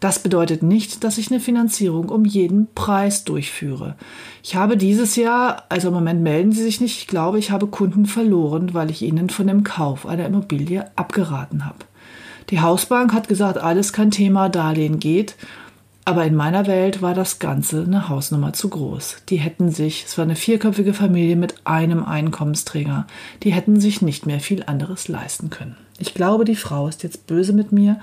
Das 0.00 0.18
bedeutet 0.18 0.62
nicht, 0.62 1.04
dass 1.04 1.16
ich 1.16 1.30
eine 1.30 1.40
Finanzierung 1.40 2.08
um 2.08 2.24
jeden 2.24 2.66
Preis 2.74 3.24
durchführe. 3.24 3.94
Ich 4.42 4.56
habe 4.56 4.76
dieses 4.76 5.16
Jahr, 5.16 5.64
also 5.68 5.88
im 5.88 5.94
Moment 5.94 6.22
melden 6.22 6.52
Sie 6.52 6.62
sich 6.62 6.80
nicht, 6.80 6.98
ich 6.98 7.06
glaube, 7.06 7.38
ich 7.38 7.50
habe 7.50 7.68
Kunden 7.68 8.06
verloren, 8.06 8.74
weil 8.74 8.90
ich 8.90 9.02
ihnen 9.02 9.30
von 9.30 9.46
dem 9.46 9.62
Kauf 9.64 10.06
einer 10.06 10.26
Immobilie 10.26 10.90
abgeraten 10.96 11.64
habe. 11.64 11.78
Die 12.50 12.60
Hausbank 12.60 13.12
hat 13.12 13.28
gesagt, 13.28 13.58
alles 13.58 13.92
kein 13.92 14.10
Thema, 14.10 14.48
Darlehen 14.48 14.98
geht. 14.98 15.36
Aber 16.06 16.26
in 16.26 16.34
meiner 16.34 16.66
Welt 16.66 17.00
war 17.00 17.14
das 17.14 17.38
Ganze 17.38 17.82
eine 17.82 18.10
Hausnummer 18.10 18.52
zu 18.52 18.68
groß. 18.68 19.16
Die 19.30 19.36
hätten 19.36 19.70
sich, 19.70 20.04
es 20.04 20.18
war 20.18 20.24
eine 20.24 20.36
vierköpfige 20.36 20.92
Familie 20.92 21.36
mit 21.36 21.66
einem 21.66 22.04
Einkommensträger, 22.04 23.06
die 23.42 23.52
hätten 23.52 23.80
sich 23.80 24.02
nicht 24.02 24.26
mehr 24.26 24.40
viel 24.40 24.62
anderes 24.64 25.08
leisten 25.08 25.48
können. 25.48 25.76
Ich 25.98 26.12
glaube, 26.12 26.44
die 26.44 26.56
Frau 26.56 26.88
ist 26.88 27.02
jetzt 27.02 27.26
böse 27.26 27.54
mit 27.54 27.72
mir, 27.72 28.00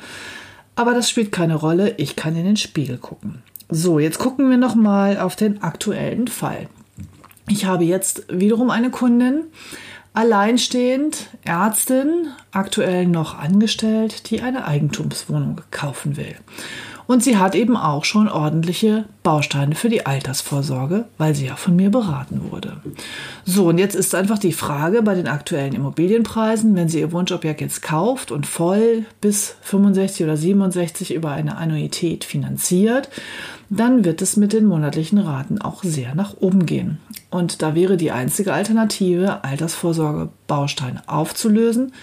aber 0.76 0.94
das 0.94 1.10
spielt 1.10 1.32
keine 1.32 1.56
Rolle, 1.56 1.94
ich 1.98 2.16
kann 2.16 2.36
in 2.36 2.46
den 2.46 2.58
Spiegel 2.58 2.98
gucken. 2.98 3.44
So, 3.70 4.00
jetzt 4.00 4.18
gucken 4.18 4.50
wir 4.50 4.58
nochmal 4.58 5.20
auf 5.20 5.36
den 5.36 5.62
aktuellen 5.62 6.28
Fall. 6.28 6.68
Ich 7.48 7.66
habe 7.66 7.84
jetzt 7.84 8.26
wiederum 8.30 8.70
eine 8.72 8.90
Kundin, 8.90 9.44
alleinstehend, 10.14 11.28
Ärztin, 11.44 12.28
aktuell 12.52 13.06
noch 13.06 13.38
angestellt, 13.38 14.30
die 14.32 14.42
eine 14.42 14.66
Eigentumswohnung 14.66 15.62
kaufen 15.70 16.18
will. 16.18 16.36
Und 17.08 17.24
sie 17.24 17.38
hat 17.38 17.56
eben 17.56 17.76
auch 17.76 18.06
schon 18.06 18.28
ordentliche 18.28 19.06
Bausteine 19.24 19.76
für 19.76 19.90
die 19.90 20.06
Altersvorsorge, 20.06 21.06
weil 21.18 21.36
sie 21.36 21.46
ja 21.46 21.56
von 21.56 21.76
mir 21.76 21.90
beraten 21.90 22.42
wurde. 22.50 22.78
So, 23.46 23.68
und 23.70 23.78
jetzt 23.78 23.96
ist 23.96 24.16
einfach 24.16 24.40
die 24.40 24.54
Frage 24.54 25.02
bei 25.04 25.14
den 25.14 25.28
aktuellen 25.28 25.74
Immobilienpreisen, 25.74 26.76
wenn 26.76 26.90
sie 26.90 27.00
ihr 27.00 27.12
Wunschobjekt 27.12 27.62
jetzt 27.62 27.82
kauft 27.82 28.32
und 28.32 28.46
voll 28.46 29.06
bis 29.20 29.56
65 29.62 30.24
oder 30.24 30.38
67 30.38 31.14
über 31.14 31.32
eine 31.32 31.58
Annuität 31.58 32.24
finanziert, 32.24 33.10
dann 33.70 34.04
wird 34.04 34.22
es 34.22 34.38
mit 34.38 34.54
den 34.54 34.66
monatlichen 34.66 35.18
Raten 35.18 35.62
auch 35.62 35.84
sehr 35.84 36.16
nach 36.16 36.36
oben 36.40 36.66
gehen. 36.66 37.00
Und 37.30 37.62
da 37.62 37.76
wäre 37.76 37.96
die 37.96 38.12
einzige 38.12 38.54
Alternative, 38.54 39.44
Altersvorsorge 39.44 40.30
Bausteine 40.48 41.02
aufzulösen 41.08 41.94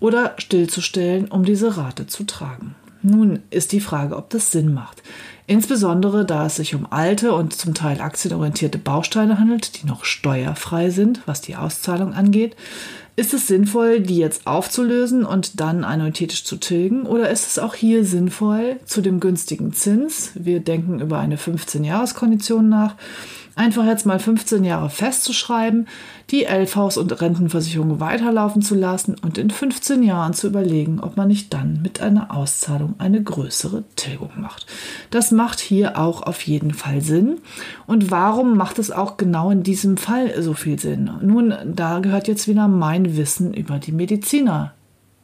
oder 0.00 0.34
stillzustellen, 0.36 1.28
um 1.28 1.44
diese 1.44 1.78
Rate 1.78 2.06
zu 2.06 2.24
tragen. 2.24 2.74
Nun 3.06 3.40
ist 3.50 3.72
die 3.72 3.80
Frage, 3.80 4.16
ob 4.16 4.30
das 4.30 4.50
Sinn 4.50 4.72
macht. 4.72 5.02
Insbesondere 5.46 6.24
da 6.24 6.46
es 6.46 6.56
sich 6.56 6.74
um 6.74 6.86
alte 6.90 7.34
und 7.34 7.52
zum 7.52 7.74
Teil 7.74 8.00
aktienorientierte 8.00 8.78
Bausteine 8.78 9.38
handelt, 9.38 9.82
die 9.82 9.86
noch 9.86 10.06
steuerfrei 10.06 10.88
sind, 10.88 11.20
was 11.26 11.42
die 11.42 11.54
Auszahlung 11.54 12.14
angeht. 12.14 12.56
Ist 13.16 13.32
es 13.32 13.46
sinnvoll, 13.46 14.00
die 14.00 14.16
jetzt 14.16 14.46
aufzulösen 14.46 15.24
und 15.24 15.60
dann 15.60 15.84
annuitätisch 15.84 16.44
zu 16.44 16.56
tilgen? 16.56 17.06
Oder 17.06 17.30
ist 17.30 17.46
es 17.46 17.58
auch 17.60 17.74
hier 17.74 18.04
sinnvoll, 18.04 18.80
zu 18.86 19.02
dem 19.02 19.20
günstigen 19.20 19.72
Zins, 19.72 20.32
wir 20.34 20.58
denken 20.58 21.00
über 21.00 21.20
eine 21.20 21.36
15-Jahres-Kondition 21.36 22.68
nach, 22.68 22.96
einfach 23.56 23.84
jetzt 23.84 24.06
mal 24.06 24.18
15 24.18 24.64
Jahre 24.64 24.90
festzuschreiben, 24.90 25.86
die 26.30 26.44
LVs 26.44 26.96
und 26.96 27.20
Rentenversicherungen 27.20 28.00
weiterlaufen 28.00 28.62
zu 28.62 28.74
lassen 28.74 29.16
und 29.22 29.38
in 29.38 29.50
15 29.50 30.02
Jahren 30.02 30.32
zu 30.32 30.46
überlegen, 30.46 31.00
ob 31.00 31.16
man 31.16 31.28
nicht 31.28 31.52
dann 31.52 31.80
mit 31.82 32.00
einer 32.00 32.34
Auszahlung 32.34 32.94
eine 32.98 33.22
größere 33.22 33.84
Tilgung 33.94 34.30
macht. 34.36 34.66
Das 35.10 35.30
macht 35.30 35.60
hier 35.60 35.98
auch 35.98 36.22
auf 36.22 36.40
jeden 36.42 36.72
Fall 36.72 37.02
Sinn. 37.02 37.38
Und 37.86 38.10
warum 38.10 38.56
macht 38.56 38.78
es 38.78 38.90
auch 38.90 39.16
genau 39.16 39.50
in 39.50 39.62
diesem 39.62 39.96
Fall 39.96 40.42
so 40.42 40.54
viel 40.54 40.78
Sinn? 40.78 41.10
Nun, 41.22 41.54
da 41.66 41.98
gehört 41.98 42.26
jetzt 42.26 42.48
wieder 42.48 42.68
mein 42.68 43.03
Wissen 43.16 43.54
über 43.54 43.78
die 43.78 43.92
Mediziner 43.92 44.74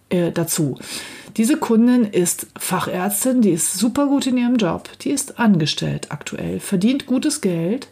äh, 0.09 0.33
dazu. 0.33 0.79
Diese 1.37 1.57
Kundin 1.57 2.05
ist 2.05 2.49
Fachärztin, 2.59 3.41
die 3.41 3.51
ist 3.51 3.75
super 3.75 4.07
gut 4.07 4.27
in 4.27 4.37
ihrem 4.37 4.57
Job, 4.57 4.89
die 5.01 5.11
ist 5.11 5.39
angestellt 5.39 6.09
aktuell, 6.11 6.61
verdient 6.61 7.07
gutes 7.07 7.41
Geld, 7.41 7.89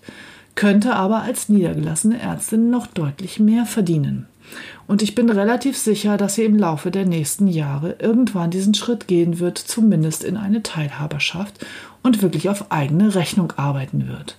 könnte 0.55 0.97
aber 0.97 1.23
als 1.23 1.49
niedergelassene 1.49 2.21
Ärztin 2.21 2.71
noch 2.71 2.89
deutlich 2.89 3.39
mehr 3.39 3.65
verdienen. 3.65 4.27
Und 4.87 5.03
ich 5.03 5.15
bin 5.15 5.29
relativ 5.29 5.77
sicher, 5.77 6.17
dass 6.17 6.35
sie 6.35 6.45
im 6.45 6.57
Laufe 6.57 6.91
der 6.91 7.05
nächsten 7.05 7.47
Jahre 7.47 7.97
irgendwann 7.99 8.51
diesen 8.51 8.75
Schritt 8.75 9.07
gehen 9.07 9.39
wird, 9.39 9.59
zumindest 9.59 10.25
in 10.25 10.37
eine 10.37 10.63
Teilhaberschaft 10.63 11.65
und 12.03 12.23
wirklich 12.23 12.49
auf 12.49 12.71
eigene 12.71 13.15
Rechnung 13.15 13.53
arbeiten 13.57 14.09
wird. 14.09 14.37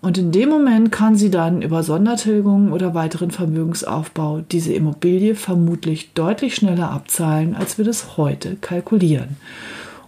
Und 0.00 0.18
in 0.18 0.32
dem 0.32 0.48
Moment 0.48 0.90
kann 0.90 1.14
sie 1.14 1.30
dann 1.30 1.62
über 1.62 1.84
Sondertilgungen 1.84 2.72
oder 2.72 2.94
weiteren 2.94 3.30
Vermögensaufbau 3.30 4.40
diese 4.40 4.72
Immobilie 4.72 5.36
vermutlich 5.36 6.12
deutlich 6.14 6.56
schneller 6.56 6.90
abzahlen, 6.90 7.54
als 7.54 7.78
wir 7.78 7.84
das 7.84 8.16
heute 8.16 8.56
kalkulieren. 8.56 9.36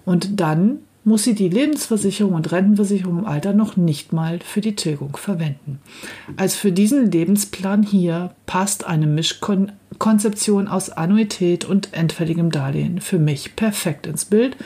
Und 0.05 0.41
dann 0.41 0.79
muss 1.05 1.25
sie 1.25 1.35
die 1.35 1.49
Lebensversicherung 1.49 2.35
und 2.35 2.51
Rentenversicherung 2.51 3.21
im 3.21 3.27
Alter 3.27 3.53
noch 3.53 3.77
nicht 3.77 4.13
mal 4.13 4.41
für 4.41 4.61
die 4.61 4.75
Tilgung 4.75 5.17
verwenden. 5.17 5.79
Also 6.37 6.57
für 6.57 6.73
diesen 6.73 7.11
Lebensplan 7.11 7.83
hier 7.83 8.35
passt 8.47 8.87
eine 8.87 9.07
Mischkonzeption 9.07 10.67
aus 10.69 10.91
Annuität 10.91 11.65
und 11.65 11.93
endfälligem 11.93 12.51
Darlehen 12.51 13.01
für 13.01 13.19
mich 13.19 13.55
perfekt 13.57 14.07
ins 14.07 14.25
Bild 14.25 14.57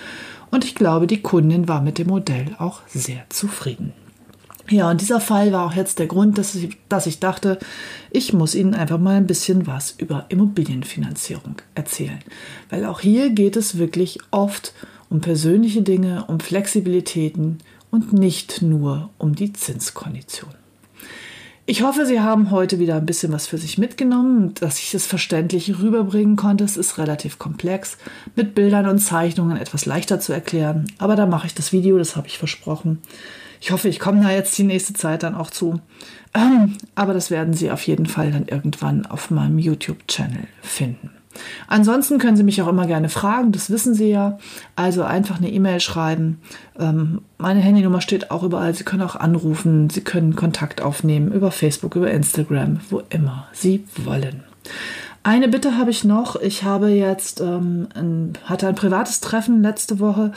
und 0.51 0.64
ich 0.64 0.74
glaube, 0.74 1.07
die 1.07 1.20
Kundin 1.20 1.68
war 1.68 1.83
mit 1.83 1.98
dem 1.98 2.09
Modell 2.09 2.55
auch 2.59 2.81
sehr 2.87 3.24
zufrieden. 3.29 3.92
Ja, 4.70 4.90
und 4.90 5.01
dieser 5.01 5.20
Fall 5.20 5.51
war 5.53 5.66
auch 5.66 5.74
jetzt 5.74 5.98
der 5.98 6.07
Grund, 6.07 6.37
dass 6.37 6.55
ich, 6.55 6.77
dass 6.90 7.07
ich 7.07 7.20
dachte, 7.20 7.59
ich 8.11 8.35
muss 8.35 8.55
Ihnen 8.55 8.74
einfach 8.74 8.98
mal 8.98 9.16
ein 9.16 9.27
bisschen 9.27 9.66
was 9.66 9.92
über 9.92 10.27
Immobilienfinanzierung 10.29 11.57
erzählen. 11.74 12.18
Weil 12.68 12.85
auch 12.85 13.01
hier 13.01 13.31
geht 13.31 13.57
es 13.57 13.79
wirklich 13.79 14.18
oft 14.31 14.74
um 14.74 14.97
persönliche 15.21 15.83
Dinge, 15.83 16.25
um 16.29 16.40
Flexibilitäten 16.40 17.59
und 17.90 18.12
nicht 18.12 18.62
nur 18.62 19.11
um 19.18 19.35
die 19.35 19.53
Zinskondition. 19.53 20.51
Ich 21.71 21.83
hoffe, 21.83 22.07
Sie 22.07 22.21
haben 22.21 22.51
heute 22.51 22.79
wieder 22.79 22.97
ein 22.97 23.05
bisschen 23.05 23.31
was 23.31 23.47
für 23.47 23.59
sich 23.59 23.77
mitgenommen, 23.77 24.55
dass 24.55 24.79
ich 24.79 24.94
es 24.94 25.05
verständlich 25.05 25.79
rüberbringen 25.79 26.37
konnte. 26.37 26.64
Es 26.64 26.79
ist 26.79 26.97
relativ 26.97 27.38
komplex, 27.38 27.99
mit 28.37 28.55
Bildern 28.55 28.87
und 28.87 29.01
Zeichnungen 29.01 29.59
etwas 29.59 29.85
leichter 29.85 30.18
zu 30.18 30.33
erklären. 30.33 30.90
Aber 30.97 31.14
da 31.14 31.27
mache 31.27 31.47
ich 31.47 31.55
das 31.55 31.73
Video, 31.73 31.99
das 31.99 32.16
habe 32.16 32.27
ich 32.27 32.38
versprochen. 32.38 33.03
Ich 33.61 33.71
hoffe, 33.71 33.88
ich 33.88 33.99
komme 33.99 34.23
da 34.23 34.31
jetzt 34.31 34.57
die 34.57 34.62
nächste 34.62 34.94
Zeit 34.94 35.23
dann 35.23 35.35
auch 35.35 35.51
zu. 35.51 35.79
Ähm, 36.33 36.79
aber 36.94 37.12
das 37.12 37.31
werden 37.31 37.53
Sie 37.53 37.71
auf 37.71 37.87
jeden 37.87 38.07
Fall 38.07 38.33
dann 38.33 38.49
irgendwann 38.49 39.05
auf 39.05 39.31
meinem 39.31 39.59
YouTube-Channel 39.59 40.49
finden. 40.62 41.17
Ansonsten 41.66 42.18
können 42.18 42.37
Sie 42.37 42.42
mich 42.42 42.61
auch 42.62 42.68
immer 42.68 42.87
gerne 42.87 43.09
fragen, 43.09 43.53
das 43.53 43.70
wissen 43.70 43.94
Sie 43.94 44.11
ja. 44.11 44.38
Also 44.77 45.03
einfach 45.03 45.38
eine 45.38 45.51
E-Mail 45.51 45.81
schreiben. 45.81 46.40
Ähm, 46.79 47.22
meine 47.38 47.61
Handynummer 47.61 48.01
steht 48.01 48.31
auch 48.31 48.42
überall. 48.42 48.74
Sie 48.74 48.85
können 48.85 49.03
auch 49.03 49.16
anrufen, 49.16 49.90
Sie 49.90 50.03
können 50.03 50.37
Kontakt 50.37 50.81
aufnehmen 50.81 51.33
über 51.33 51.51
Facebook, 51.51 51.96
über 51.96 52.11
Instagram, 52.11 52.81
wo 52.90 53.03
immer 53.11 53.46
Sie 53.53 53.85
wollen. 53.96 54.42
Eine 55.22 55.48
Bitte 55.48 55.77
habe 55.77 55.90
ich 55.90 56.05
noch. 56.05 56.37
Ich 56.37 56.64
habe 56.64 56.88
jetzt 56.88 57.40
ähm, 57.40 57.88
ein, 57.94 58.33
hatte 58.44 58.68
ein 58.68 58.74
privates 58.74 59.20
Treffen 59.20 59.62
letzte 59.62 60.01
Woche 60.01 60.33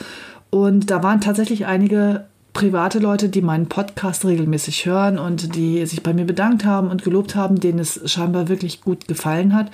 und 0.50 0.90
da 0.90 1.02
waren 1.02 1.22
tatsächlich 1.22 1.64
einige 1.64 2.26
private 2.52 2.98
Leute, 2.98 3.28
die 3.28 3.42
meinen 3.42 3.68
Podcast 3.68 4.24
regelmäßig 4.24 4.86
hören 4.86 5.18
und 5.18 5.54
die 5.54 5.84
sich 5.86 6.02
bei 6.02 6.12
mir 6.12 6.24
bedankt 6.24 6.64
haben 6.64 6.90
und 6.90 7.02
gelobt 7.02 7.34
haben, 7.34 7.60
denen 7.60 7.78
es 7.78 8.00
scheinbar 8.10 8.48
wirklich 8.48 8.80
gut 8.80 9.08
gefallen 9.08 9.54
hat. 9.54 9.70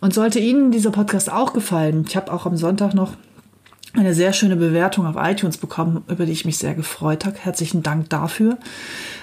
Und 0.00 0.14
sollte 0.14 0.38
Ihnen 0.38 0.70
dieser 0.70 0.90
Podcast 0.90 1.32
auch 1.32 1.52
gefallen, 1.52 2.04
ich 2.06 2.16
habe 2.16 2.32
auch 2.32 2.46
am 2.46 2.56
Sonntag 2.56 2.94
noch 2.94 3.12
eine 3.92 4.14
sehr 4.14 4.32
schöne 4.32 4.56
Bewertung 4.56 5.06
auf 5.06 5.16
iTunes 5.18 5.56
bekommen, 5.56 6.04
über 6.08 6.24
die 6.24 6.32
ich 6.32 6.44
mich 6.44 6.58
sehr 6.58 6.74
gefreut 6.74 7.26
habe. 7.26 7.36
Herzlichen 7.38 7.82
Dank 7.82 8.08
dafür. 8.08 8.58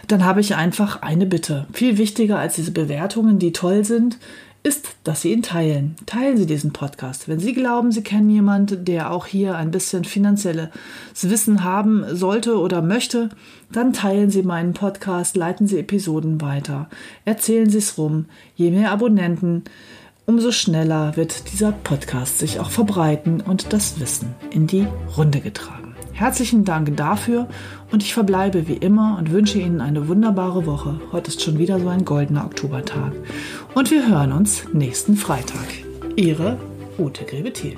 Dann 0.08 0.26
habe 0.26 0.42
ich 0.42 0.56
einfach 0.56 1.02
eine 1.02 1.26
Bitte. 1.26 1.68
Viel 1.72 1.98
wichtiger 1.98 2.38
als 2.38 2.56
diese 2.56 2.72
Bewertungen, 2.72 3.40
die 3.40 3.54
toll 3.54 3.86
sind, 3.86 4.18
ist, 4.68 4.90
dass 5.06 5.22
Sie 5.22 5.32
ihn 5.32 5.42
teilen. 5.42 5.96
Teilen 6.06 6.38
Sie 6.38 6.46
diesen 6.46 6.74
Podcast. 6.74 7.30
Wenn 7.30 7.40
Sie 7.40 7.54
glauben, 7.54 7.94
Sie 7.94 8.04
kennen 8.04 8.30
jemanden, 8.30 8.84
der 8.84 9.12
auch 9.12 9.26
hier 9.26 9.56
ein 9.56 9.72
bisschen 9.72 10.04
finanzielles 10.04 10.70
Wissen 11.22 11.64
haben 11.64 12.04
sollte 12.12 12.60
oder 12.60 12.82
möchte, 12.82 13.30
dann 13.72 13.94
teilen 13.94 14.30
Sie 14.30 14.44
meinen 14.44 14.74
Podcast, 14.74 15.38
leiten 15.38 15.68
Sie 15.68 15.80
Episoden 15.80 16.42
weiter, 16.42 16.90
erzählen 17.24 17.70
Sie 17.70 17.78
es 17.78 17.98
rum. 17.98 18.26
Je 18.56 18.70
mehr 18.72 18.92
Abonnenten, 18.92 19.64
umso 20.26 20.52
schneller 20.52 21.16
wird 21.16 21.54
dieser 21.54 21.72
Podcast 21.72 22.40
sich 22.40 22.60
auch 22.60 22.70
verbreiten 22.70 23.40
und 23.40 23.72
das 23.72 24.02
Wissen 24.02 24.36
in 24.52 24.68
die 24.68 24.86
Runde 25.16 25.40
getragen. 25.40 25.87
Herzlichen 26.18 26.66
Dank 26.66 26.98
dafür 26.98 27.48
und 27.92 28.02
ich 28.02 28.16
verbleibe 28.16 28.68
wie 28.68 28.74
immer 28.74 29.18
und 29.20 29.32
wünsche 29.32 29.60
Ihnen 29.60 29.82
eine 29.82 30.08
wunderbare 30.08 30.66
Woche. 30.66 31.00
Heute 31.12 31.28
ist 31.28 31.44
schon 31.44 31.60
wieder 31.60 31.80
so 31.80 31.90
ein 31.90 32.06
goldener 32.06 32.44
Oktobertag. 32.44 33.12
Und 33.76 33.92
wir 33.92 34.10
hören 34.10 34.32
uns 34.32 34.64
nächsten 34.74 35.16
Freitag. 35.16 35.68
Ihre 36.16 36.58
Ute 36.98 37.24
Grebe-Thiel. 37.24 37.78